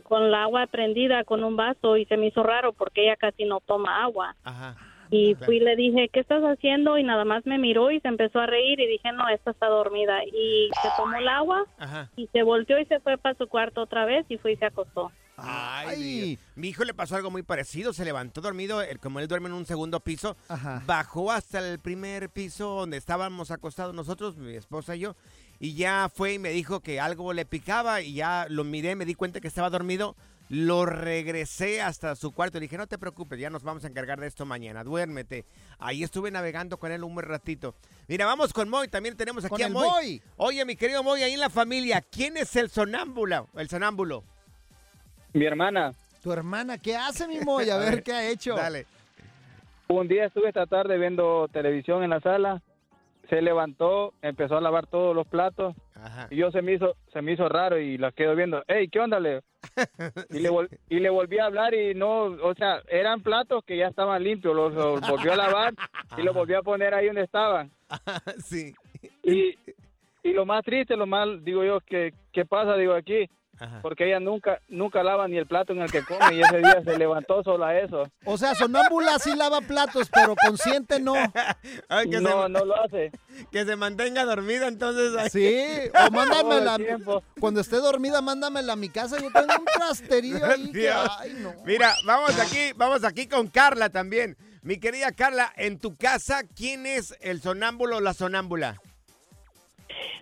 [0.03, 3.45] con la agua prendida con un vaso y se me hizo raro porque ella casi
[3.45, 4.35] no toma agua.
[4.43, 4.77] Ajá.
[5.11, 6.97] Y fui y le dije, ¿qué estás haciendo?
[6.97, 9.67] Y nada más me miró y se empezó a reír y dije, no, esta está
[9.67, 10.23] dormida.
[10.25, 12.09] Y se tomó el agua Ajá.
[12.15, 14.65] y se volteó y se fue para su cuarto otra vez y fue y se
[14.65, 15.11] acostó.
[15.43, 16.01] Ay,
[16.35, 16.39] Dios.
[16.55, 17.93] Mi hijo le pasó algo muy parecido.
[17.93, 20.37] Se levantó dormido, él- como él duerme en un segundo piso,
[20.85, 25.15] bajó hasta el primer piso donde estábamos acostados nosotros, mi esposa y yo,
[25.59, 29.05] y ya fue y me dijo que algo le picaba y ya lo miré, me
[29.05, 30.15] di cuenta que estaba dormido.
[30.51, 33.87] Lo regresé hasta su cuarto y le dije, no te preocupes, ya nos vamos a
[33.87, 35.45] encargar de esto mañana, duérmete.
[35.79, 37.73] Ahí estuve navegando con él un buen ratito.
[38.09, 39.85] Mira, vamos con Moy, también tenemos aquí Con a el Moy.
[39.85, 40.21] Moy.
[40.35, 43.47] Oye, mi querido Moy, ahí en la familia, ¿quién es el sonámbulo?
[43.55, 44.25] El sonámbulo.
[45.31, 45.93] Mi hermana.
[46.21, 47.69] Tu hermana, ¿qué hace, mi Moy?
[47.69, 48.55] A ver qué ha hecho.
[48.55, 48.85] Dale.
[49.87, 52.61] Un día estuve esta tarde viendo televisión en la sala,
[53.29, 55.77] se levantó, empezó a lavar todos los platos
[56.29, 58.99] y yo se me hizo se me hizo raro y la quedo viendo, hey, ¿qué
[58.99, 59.41] onda, Leo?
[60.29, 63.77] Y le, vol- y le volví a hablar y no, o sea, eran platos que
[63.77, 65.73] ya estaban limpios, los, los volvió a lavar
[66.17, 67.71] y los volvió a poner ahí donde estaban.
[68.45, 68.73] sí.
[69.23, 69.57] Y,
[70.23, 72.75] y lo más triste, lo más, digo yo, que ¿qué pasa?
[72.75, 73.29] Digo aquí,
[73.81, 76.81] porque ella nunca nunca lava ni el plato en el que come y ese día
[76.83, 78.03] se levantó sola a eso.
[78.25, 81.13] O sea, sonámbula sí lava platos, pero consciente no.
[81.89, 83.11] Ay, que No, se, no lo hace.
[83.51, 85.13] Que se mantenga dormida, entonces.
[85.17, 85.29] ay.
[85.29, 86.77] Sí, o mándamela.
[87.39, 89.17] Cuando esté dormida, mándamela a mi casa.
[89.19, 90.71] Yo tengo un trasterío ahí.
[90.71, 91.53] que- ay, no.
[91.65, 94.37] Mira, vamos aquí, vamos aquí con Carla también.
[94.63, 98.79] Mi querida Carla, en tu casa, ¿quién es el sonámbulo o la sonámbula?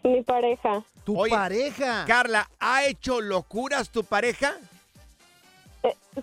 [0.04, 0.84] Mi pareja.
[1.04, 2.06] Tu pareja.
[2.08, 4.56] Carla, ¿ha hecho locuras tu pareja?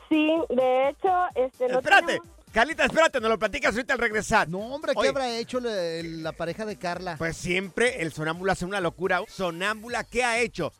[0.08, 4.48] Sí, de hecho, este, no Espérate, tenemos- Carlita, espérate, nos lo platicas ahorita al regresar.
[4.48, 5.70] No, hombre, ¿qué Oye, habrá hecho la,
[6.02, 7.16] la pareja de Carla?
[7.18, 9.20] Pues siempre el sonámbulo hace una locura.
[9.28, 10.72] Sonámbula, ¿qué ha hecho?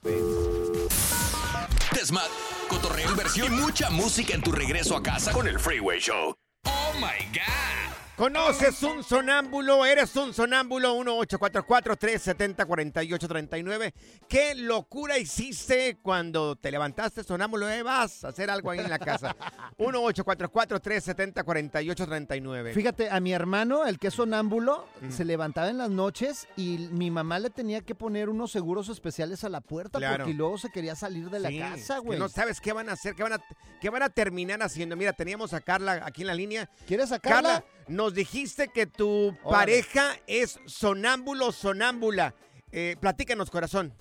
[1.93, 2.29] Desmat,
[2.68, 6.35] cotorreo, inversión y mucha música en tu regreso a casa con el Freeway Show.
[6.64, 8.05] Oh my God.
[8.16, 9.84] ¿Conoces un sonámbulo?
[9.84, 10.96] ¿Eres un sonámbulo?
[11.00, 13.92] 1-844-370-4839.
[14.26, 17.68] ¿Qué locura hiciste cuando te levantaste sonámbulo?
[17.68, 19.36] Eh, vas a hacer algo ahí en la casa.
[19.78, 22.72] 1-844-370-4839.
[22.72, 27.10] Fíjate, a mi hermano, el que es sonámbulo, se levantaba en las noches y mi
[27.10, 30.24] mamá le tenía que poner unos seguros especiales a la puerta Claro.
[30.24, 32.18] porque luego se quería salir de la Sí, casa, güey.
[32.18, 33.40] no sabes qué van a hacer, qué van a,
[33.78, 34.96] qué van a terminar haciendo.
[34.96, 36.66] Mira, teníamos a Carla aquí en la línea.
[36.86, 37.62] ¿Quieres a Carla?
[37.89, 42.34] Nos dijiste que tu pareja es sonámbulo, sonámbula.
[42.72, 43.93] Eh, platícanos, corazón.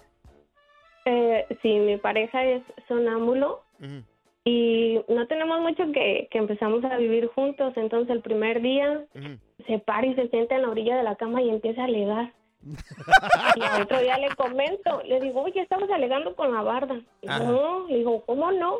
[1.06, 3.64] Eh, sí, mi pareja es sonámbulo
[4.44, 9.04] y no tenemos mucho que, que empezamos a vivir juntos, entonces el primer día
[9.66, 12.34] se para y se sienta en la orilla de la cama y empieza a alegar.
[13.56, 17.00] y al otro día le comento, le digo, oye, estamos alegando con la barda.
[17.22, 18.80] Y no, le digo, ¿cómo no?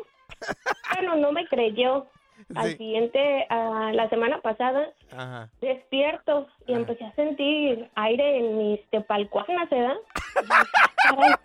[0.94, 2.06] bueno, no me creyó.
[2.54, 2.76] Al Sí.
[2.76, 5.48] siguiente, a la semana pasada, Ajá.
[5.60, 9.96] despierto y empecé a sentir aire en mis tepalcuanas, ¿verdad?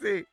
[0.00, 0.24] Sí.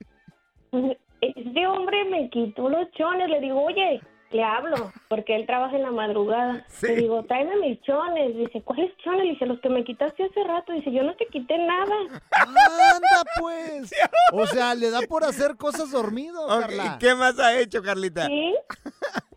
[1.21, 4.01] Este hombre me quitó los chones, le digo, oye,
[4.31, 6.65] le hablo, porque él trabaja en la madrugada.
[6.81, 8.35] Le digo, tráeme mis chones.
[8.35, 9.23] Dice, ¿cuáles chones?
[9.23, 10.73] Le dice, los que me quitaste hace rato.
[10.73, 11.95] Dice, yo no te quité nada.
[12.31, 13.93] Anda, pues.
[14.33, 16.95] O sea, le da por hacer cosas dormido, Ok, Carla.
[16.95, 18.25] ¿y ¿Qué más ha hecho, Carlita?
[18.27, 18.55] Sí.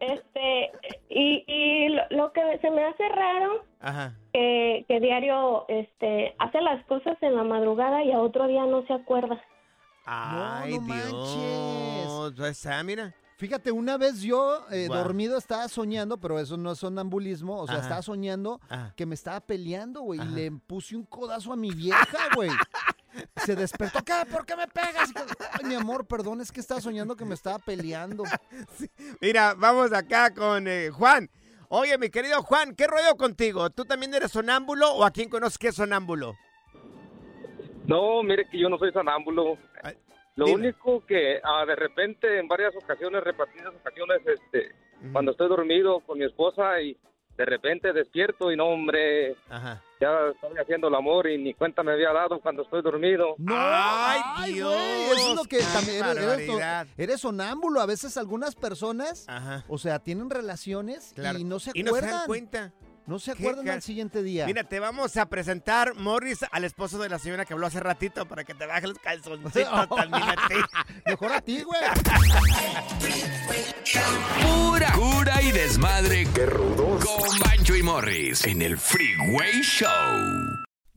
[0.00, 0.70] Este,
[1.08, 4.14] y, y lo, lo que se me hace raro Ajá.
[4.32, 8.86] que, que diario este hace las cosas en la madrugada y a otro día no
[8.86, 9.40] se acuerda.
[10.04, 12.32] Ay, Dios.
[12.36, 13.14] Pues, ah, mira.
[13.36, 17.76] Fíjate, una vez yo eh, dormido estaba soñando, pero eso no es sonambulismo, o sea,
[17.76, 17.82] Ajá.
[17.84, 18.92] estaba soñando Ajá.
[18.96, 22.50] que me estaba peleando, güey, y le puse un codazo a mi vieja, güey.
[23.44, 24.12] Se despertó, ¿qué?
[24.30, 25.10] ¿Por qué me pegas?
[25.52, 28.24] Ay, mi amor, perdón, es que estaba soñando que me estaba peleando.
[29.20, 31.30] Mira, vamos acá con eh, Juan.
[31.68, 33.68] Oye, mi querido Juan, ¿qué rollo contigo?
[33.70, 36.34] ¿Tú también eres sonámbulo o a quién conoces que es sonámbulo?
[37.86, 39.56] No, mire que yo no soy sonámbulo.
[40.36, 40.58] Lo dime.
[40.68, 44.74] único que ah, de repente en varias ocasiones, repartidas ocasiones, este,
[45.12, 46.96] cuando estoy dormido con mi esposa y
[47.36, 49.82] de repente despierto y no, hombre, Ajá.
[50.00, 53.34] Ya estoy haciendo el amor y ni cuenta me había dado cuando estoy dormido.
[53.38, 54.72] No, ay, Dios.
[54.74, 57.80] güey, eso es lo que también eres, eres, eres sonámbulo.
[57.80, 59.64] A veces algunas personas, Ajá.
[59.68, 61.38] o sea, tienen relaciones Claro.
[61.38, 62.18] y no se Y no se acuerdan.
[62.18, 62.72] dan cuenta.
[63.06, 64.44] No se acuerdan al siguiente día.
[64.44, 68.26] Mira, te vamos a presentar, Morris, al esposo de la señora que habló hace ratito
[68.28, 70.54] para que te baje los calzoncitos también a ti.
[71.06, 71.80] Mejor a ti, güey.
[74.42, 76.26] Pura cura y desmadre.
[76.34, 76.77] Qué rudos.
[77.88, 80.67] Morris en el Freeway Show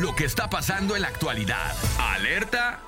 [0.00, 1.74] Lo que está pasando en la actualidad.
[1.98, 2.80] Alerta.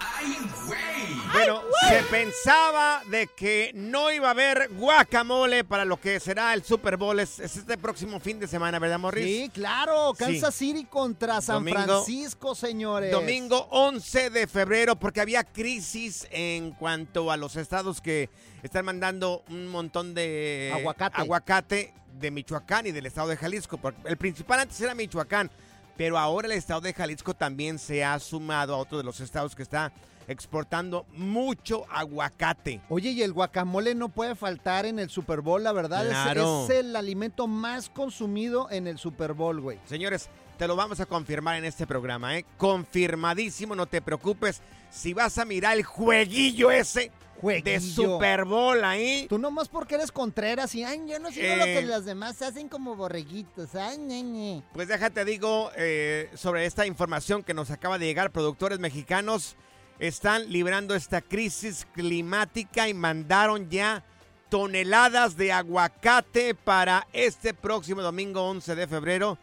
[1.33, 6.63] Bueno, se pensaba de que no iba a haber guacamole para lo que será el
[6.63, 7.19] Super Bowl.
[7.21, 9.25] Es, es este próximo fin de semana, ¿verdad, Morris?
[9.25, 10.15] Sí, claro.
[10.17, 10.69] Kansas Sí.
[10.73, 13.11] City contra San Domingo- Francisco, señores.
[13.11, 18.31] Domingo 11 de febrero, porque había crisis en cuanto a los estados que
[18.63, 21.21] están mandando un montón de Aguacate.
[21.21, 23.79] aguacate de Michoacán y del estado de Jalisco.
[23.79, 25.51] porque El principal antes era Michoacán,
[25.97, 29.55] pero ahora el estado de Jalisco también se ha sumado a otro de los estados
[29.55, 29.93] que está
[30.29, 32.81] exportando mucho aguacate.
[32.89, 36.05] Oye, y el guacamole no puede faltar en el Super Bowl, la verdad.
[36.07, 36.65] es- Claro.
[36.65, 39.79] Es, el alimento más consumido en el Super Bowl, güey.
[39.85, 40.29] Señores,
[40.63, 42.45] te lo vamos a confirmar en este programa, ¿eh?
[42.57, 44.61] Confirmadísimo, no te preocupes.
[44.93, 47.11] Si vas a mirar el jueguillo ese
[47.43, 49.27] de Super Bowl ahí.
[49.29, 51.75] Tú nomás porque eres Contreras y, ay, yo no sigo lo Eh.
[51.81, 53.75] que los demás hacen como borreguitos.
[53.75, 54.63] Ay, ñe, ñe".
[54.73, 58.31] Pues déjate digo eh, sobre esta información que nos acaba de llegar.
[58.31, 59.57] Productores mexicanos
[59.99, 64.05] están librando esta crisis climática y mandaron ya
[64.49, 69.39] toneladas de aguacate para este próximo domingo 11 de febrero.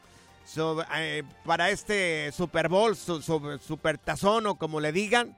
[0.95, 5.35] Eh, para este Super Bowl, su, su- Super Tazón o como le digan,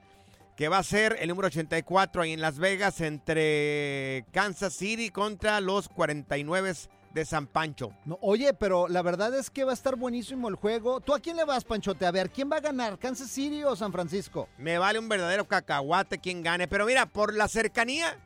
[0.55, 5.59] que va a ser el número 84 ahí en Las Vegas entre Kansas City contra
[5.59, 6.73] los 49
[7.13, 7.91] de San Pancho.
[8.05, 11.01] No, oye, pero la verdad es que va a estar buenísimo el juego.
[11.01, 12.05] ¿Tú a quién le vas, Panchote?
[12.05, 12.97] A ver, ¿quién va a ganar?
[12.97, 14.47] ¿Kansas City o San Francisco?
[14.57, 16.67] Me vale un verdadero cacahuate quien gane.
[16.69, 18.17] Pero mira, por la cercanía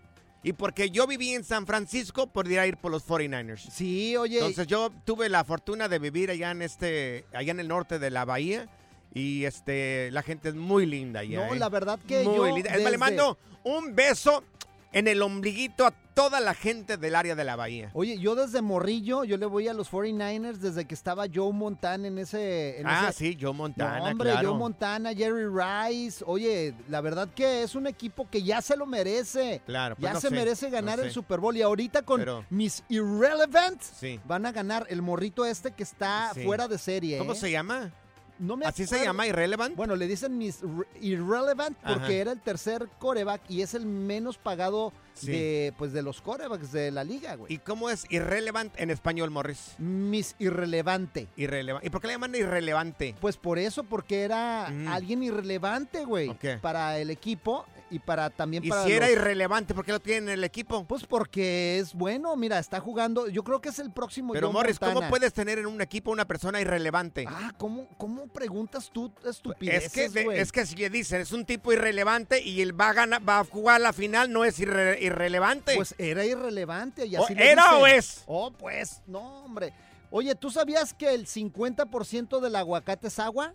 [0.45, 3.67] Y porque yo viví en San Francisco, podría ir por los 49ers.
[3.71, 4.37] Sí, oye.
[4.37, 8.11] Entonces yo tuve la fortuna de vivir allá en este, allá en el norte de
[8.11, 8.69] la bahía.
[9.11, 11.47] Y este, la gente es muy linda allá.
[11.47, 11.57] No, ¿eh?
[11.57, 12.71] la verdad que muy yo linda.
[12.73, 14.43] Desde- le mando un beso
[14.91, 17.91] en el ombliguito a toda la gente del área de la bahía.
[17.93, 22.07] Oye, yo desde morrillo, yo le voy a los 49ers desde que estaba Joe Montana
[22.07, 22.79] en ese...
[22.79, 24.49] en ah, ese- sí, Joe Montana, No, hombre, claro.
[24.49, 26.23] Joe Montana, Jerry Rice.
[26.25, 29.61] Oye, la verdad que es un equipo que ya se lo merece.
[29.65, 31.11] Claro, pues ya no se sé, merece ganar no el.
[31.11, 31.55] Super Bowl.
[31.57, 34.19] Y ahorita con Pero- Miss Irrelevant Sí.
[34.25, 36.43] van a ganar el morrito este que está Sí.
[36.45, 37.17] fuera de serie.
[37.17, 37.35] ¿Cómo ¿eh?
[37.35, 37.91] se llama?
[38.37, 39.75] No me ¿Así se llama Irrelevant?
[39.75, 42.11] Bueno, le dicen Miss Re- Irrelevant porque Ajá.
[42.11, 45.31] era el tercer coreback y es el menos pagado Sí.
[45.31, 47.53] de, pues, de los corebacks de la liga, güey.
[47.53, 49.75] ¿Y cómo es Irrelevant en español, Morris?
[49.77, 51.29] Miss Irrelevante.
[51.37, 51.87] Irrelevante.
[51.87, 53.15] ¿Y por qué le llaman irrelevante?
[53.21, 54.87] Pues por eso, porque era Mm.
[54.89, 56.27] alguien irrelevante, güey.
[56.27, 56.59] Ok.
[56.61, 59.99] Para el equipo y para también Y para si era los- irrelevante, ¿por qué lo
[59.99, 60.83] tienen en el equipo?
[60.85, 63.27] Pues porque es bueno, mira, está jugando.
[63.27, 64.33] Yo creo que es el próximo.
[64.33, 65.09] Pero Morris, ¿cómo Montana.
[65.09, 67.25] puedes tener en un equipo una persona irrelevante?
[67.29, 70.39] Ah, ¿cómo, cómo preguntas tú es estupideces, que, de- güey?
[70.39, 73.39] es que si le dicen, es un tipo irrelevante y él va a, ganar, va
[73.39, 75.75] a jugar la final, no es irre- irrelevante.
[75.75, 77.81] Pues era irrelevante y ¿O así ¿era dicen.
[77.81, 78.23] o es?
[78.25, 79.73] Oh, pues, no, hombre.
[80.11, 83.53] Oye, ¿tú sabías que el 50% del aguacate es agua?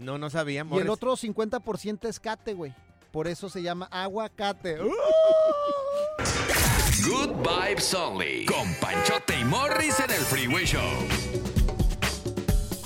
[0.00, 2.74] No, no sabía, Y el otro 50% es cate, güey.
[3.12, 4.80] Por eso se llama aguacate.
[4.80, 4.90] ¡Uh!
[7.04, 8.46] Good Vibes Only.
[8.46, 11.29] Con Panchote y Morris en el Freeway Show.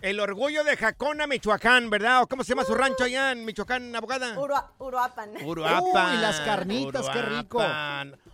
[0.00, 2.22] El orgullo de Jacona, Michoacán, ¿verdad?
[2.22, 4.34] ¿O ¿Cómo se llama su rancho allá en Michoacán, abogada?
[4.36, 5.30] Urua- Uruapan.
[5.44, 6.14] Uruapan.
[6.16, 7.62] Uy, las carnitas, qué rico.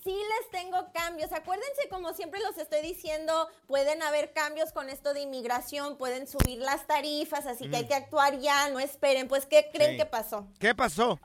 [0.04, 1.32] Sí les tengo cambios.
[1.32, 6.58] Acuérdense, como siempre los estoy diciendo, pueden haber cambios con esto de inmigración, pueden subir
[6.60, 9.28] las tarifas, así que hay que actuar ya, no esperen.
[9.28, 9.98] Pues, ¿qué creen Sí.
[9.98, 10.48] que pasó?
[10.60, 11.20] ¿Qué pasó?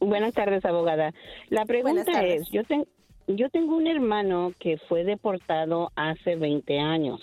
[0.00, 1.12] Buenas tardes, abogada.
[1.48, 2.86] La pregunta es, yo, ten-
[3.26, 7.20] yo tengo un hermano que fue deportado hace 20 años.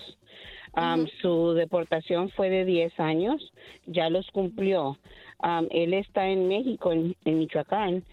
[0.73, 3.51] Um, Su deportación fue de 10 años,
[3.85, 4.97] ya los cumplió.
[5.43, 8.03] Um, él está en México, en, en Michoacán,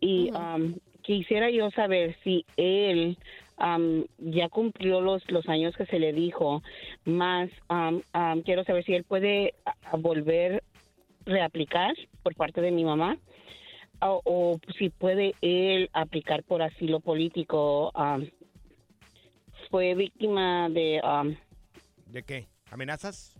[0.00, 3.16] y um, quisiera yo saber si él
[3.60, 6.62] um, ya cumplió los, los años que se le dijo,
[7.04, 10.62] más um, um, quiero saber si él puede a- a volver
[11.26, 13.18] reaplicar por parte de mi mamá
[14.00, 17.90] o, o si puede él aplicar por asilo político.
[17.94, 18.26] um,
[19.70, 21.00] fue víctima de...
[21.04, 21.34] um,
[22.06, 22.46] ¿De qué?
[22.70, 23.34] ¿Amenazas?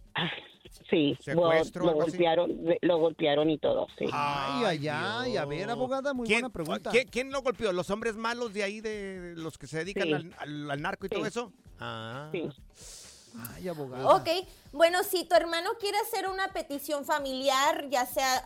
[0.90, 2.10] Sí, lo, ¿Secuestro, lo algo así?
[2.12, 2.50] golpearon,
[2.80, 4.06] lo golpearon y todo, sí.
[4.12, 5.36] Ay, ay, ay.
[5.36, 6.90] A ver, abogada, muy ¿Quién, buena pregunta.
[6.90, 7.72] ¿quién, quién lo golpeó?
[7.72, 10.12] ¿Los hombres malos de ahí, de los que se dedican Sí.
[10.14, 11.52] al, al- al narco y todo eso?
[11.80, 12.30] Ah.
[13.54, 14.08] Ay, abogada.
[14.08, 14.28] Ok,
[14.72, 18.44] bueno, si tu hermano quiere hacer una petición familiar, ya sea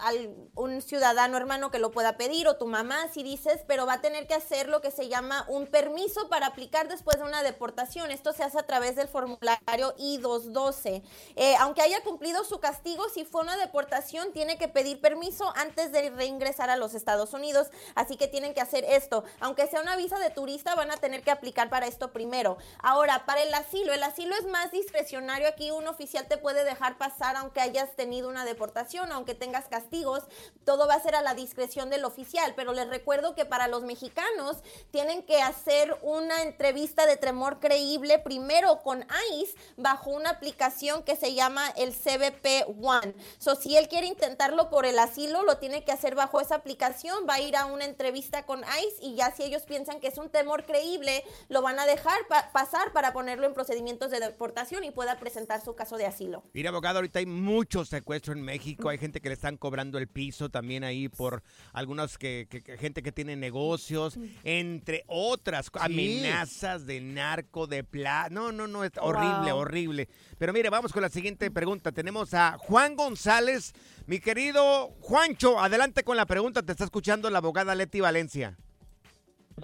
[0.55, 4.01] un ciudadano hermano que lo pueda pedir o tu mamá, si dices, pero va a
[4.01, 8.11] tener que hacer lo que se llama un permiso para aplicar después de una deportación.
[8.11, 11.03] Esto se hace a través del formulario I-212.
[11.37, 15.93] Eh, aunque haya cumplido su castigo, si fue una deportación, tiene que pedir permiso antes
[15.93, 17.69] de reingresar a los Estados Unidos.
[17.95, 19.25] Así que tienen que hacer esto.
[19.41, 22.59] Aunque sea una visa de turista, van a tener que aplicar para esto primero.
[22.81, 25.47] Ahora, para el asilo, el asilo es más discrecionario.
[25.47, 30.25] Aquí un oficial te puede dejar pasar aunque hayas tenido una deportación, aunque tengas castigos.
[30.65, 32.55] Todo va a ser a la discreción del oficial.
[32.57, 34.57] Pero les recuerdo que para los mexicanos
[34.91, 41.15] tienen que hacer una entrevista de tremor creíble primero con ICE bajo una aplicación que
[41.17, 43.15] se llama el CBP One.
[43.39, 47.27] So, si él quiere intentarlo por el asilo, lo tiene que hacer bajo esa aplicación.
[47.29, 50.17] Va a ir a una entrevista con ICE y ya si ellos piensan que es
[50.17, 54.62] un temor creíble, lo van a dejar pa- pasar para ponerlo en procedimientos de deportación
[54.85, 56.45] y pueda presentar su caso de asilo.
[56.55, 58.89] Mira, abogado, ahorita hay mucho secuestro en México.
[58.89, 61.43] Hay gente que le están cobrando el piso también ahí por
[61.73, 68.29] algunas que, que- que- gente que tiene negocios, entre otras amenazas de narco, de pla.
[68.31, 69.61] No, no, no, es horrible, Wow.
[69.63, 70.09] horrible.
[70.39, 71.93] Pero mire, vamos con la siguiente pregunta.
[71.93, 73.73] Tenemos a Juan González.
[74.07, 76.63] Mi querido Juancho, adelante con la pregunta.
[76.63, 78.57] Te está escuchando la abogada Leti Valencia.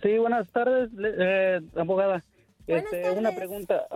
[0.03, 2.23] Sí, buenas tardes, eh, abogada.
[2.69, 3.87] Este, Una pregunta.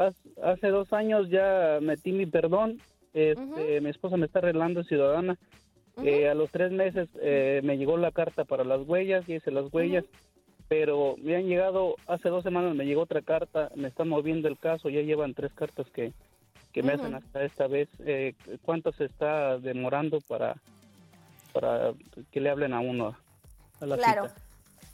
[0.42, 2.80] Hace dos años ya metí mi perdón.
[3.14, 5.36] Este, Mi esposa me está arreglando ciudadana.
[6.02, 9.50] Eh, a los tres meses eh, me llegó la carta para las huellas y hice
[9.50, 10.04] las huellas.
[10.68, 14.56] Pero me han llegado, hace dos semanas me llegó otra carta, me están moviendo el
[14.58, 16.14] caso, ya llevan tres cartas que,
[16.72, 17.90] que me hacen hasta esta vez.
[18.06, 20.56] Eh, ¿Cuánto se está demorando para,
[21.52, 21.92] para
[22.30, 23.14] que le hablen a uno
[23.80, 24.28] a la Claro.
[24.28, 24.40] cita?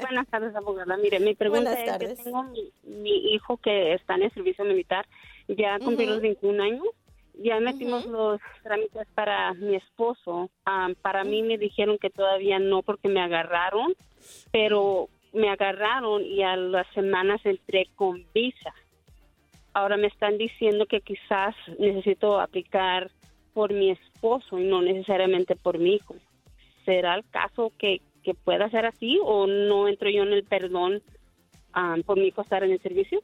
[0.00, 0.96] Buenas tardes, abogada.
[0.98, 2.18] Mire, mi pregunta Buenas es tardes.
[2.18, 5.06] que tengo mi, mi hijo que está en el servicio militar,
[5.48, 6.84] ya cumplió los 21 años,
[7.40, 10.50] ya metimos los trámites para mi esposo.
[10.66, 13.94] Am, para mí me dijeron que todavía no porque me agarraron,
[14.52, 18.74] pero me agarraron y a las semanas entré con visa.
[19.72, 23.10] Ahora me están diciendo que quizás necesito aplicar
[23.54, 26.14] por mi esposo y no necesariamente por mi hijo.
[26.84, 31.02] ¿Será el caso que, que pueda ser así o no entro yo en el perdón
[31.72, 33.20] ah, por mi hijo estar en el servicio?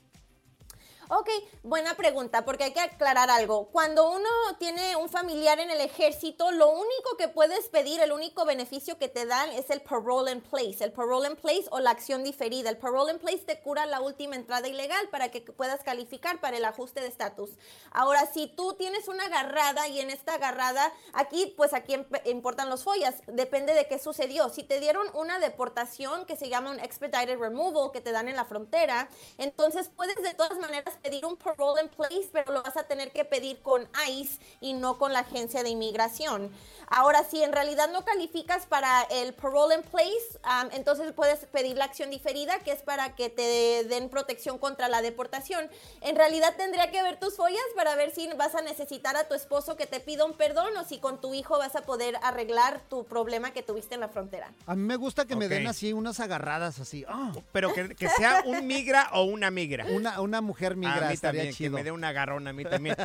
[1.11, 1.28] Ok,
[1.62, 3.66] buena pregunta, porque hay que aclarar algo.
[3.68, 4.28] Cuando uno
[4.59, 9.09] tiene un familiar en el ejército, lo único que puedes pedir, el único beneficio que
[9.09, 12.70] te dan es el parole in place, el parole in place o la acción diferida.
[12.70, 16.57] El parole in place te cura la última entrada ilegal para que puedas calificar para
[16.57, 17.50] el ajuste de estatus.
[17.90, 22.70] Ahora, si tú tienes una agarrada y en esta agarrada, aquí, pues aquí em- importan
[22.70, 24.48] los follas, depende de qué sucedió.
[24.48, 28.36] Si te dieron una deportación que se llama un expedited removal que te dan en
[28.36, 32.76] la frontera, entonces puedes de todas maneras pedir un parole in place, pero lo vas
[32.76, 36.51] a tener que pedir con ICE y no con la agencia de inmigración.
[36.88, 41.76] Ahora, si en realidad no calificas para el parole in place, um, entonces puedes pedir
[41.76, 45.68] la acción diferida, que es para que te den protección contra la deportación.
[46.03, 49.34] En realidad tendría que ver tus follas para ver si vas a necesitar a tu
[49.34, 52.80] esposo que te pida un perdón o si con tu hijo vas a poder arreglar
[52.88, 54.53] tu problema que tuviste en la frontera.
[54.66, 57.05] A mí me gusta que me den así unas agarradas así.
[57.09, 57.32] Ah.
[57.53, 59.86] Pero que, que sea un migra o una migra.
[59.86, 62.97] Una, una mujer migra A mí también, que me dé un agarrón a mí también.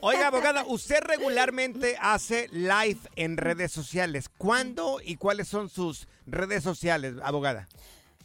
[0.00, 4.28] Oiga, abogada, usted regularmente hace live en redes sociales.
[4.28, 7.68] ¿Cuándo y cuáles son sus redes sociales, abogada?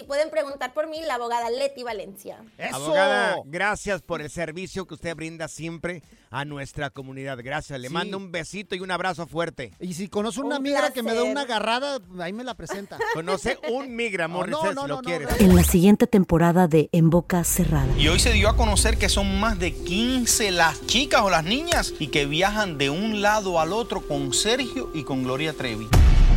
[0.00, 2.42] Y pueden preguntar por mí, la abogada Leti Valencia.
[2.72, 7.38] Abogada, gracias por el servicio que usted brinda siempre a nuestra comunidad.
[7.42, 7.78] Gracias.
[7.80, 7.94] Le Sí.
[7.94, 9.72] mando un besito y un abrazo fuerte.
[9.80, 12.98] Y si conoce una Un migra que me da una agarrada, ahí me la presenta.
[13.14, 15.26] Conoce un migra, Morris, no, si no, lo no, quiere.
[15.38, 17.88] En la siguiente temporada de En Boca Cerrada.
[17.98, 21.44] Y hoy se dio a conocer que son más de 15 las chicas o las
[21.44, 25.88] niñas y que viajan de un lado al otro con Sergio y con Gloria Trevi.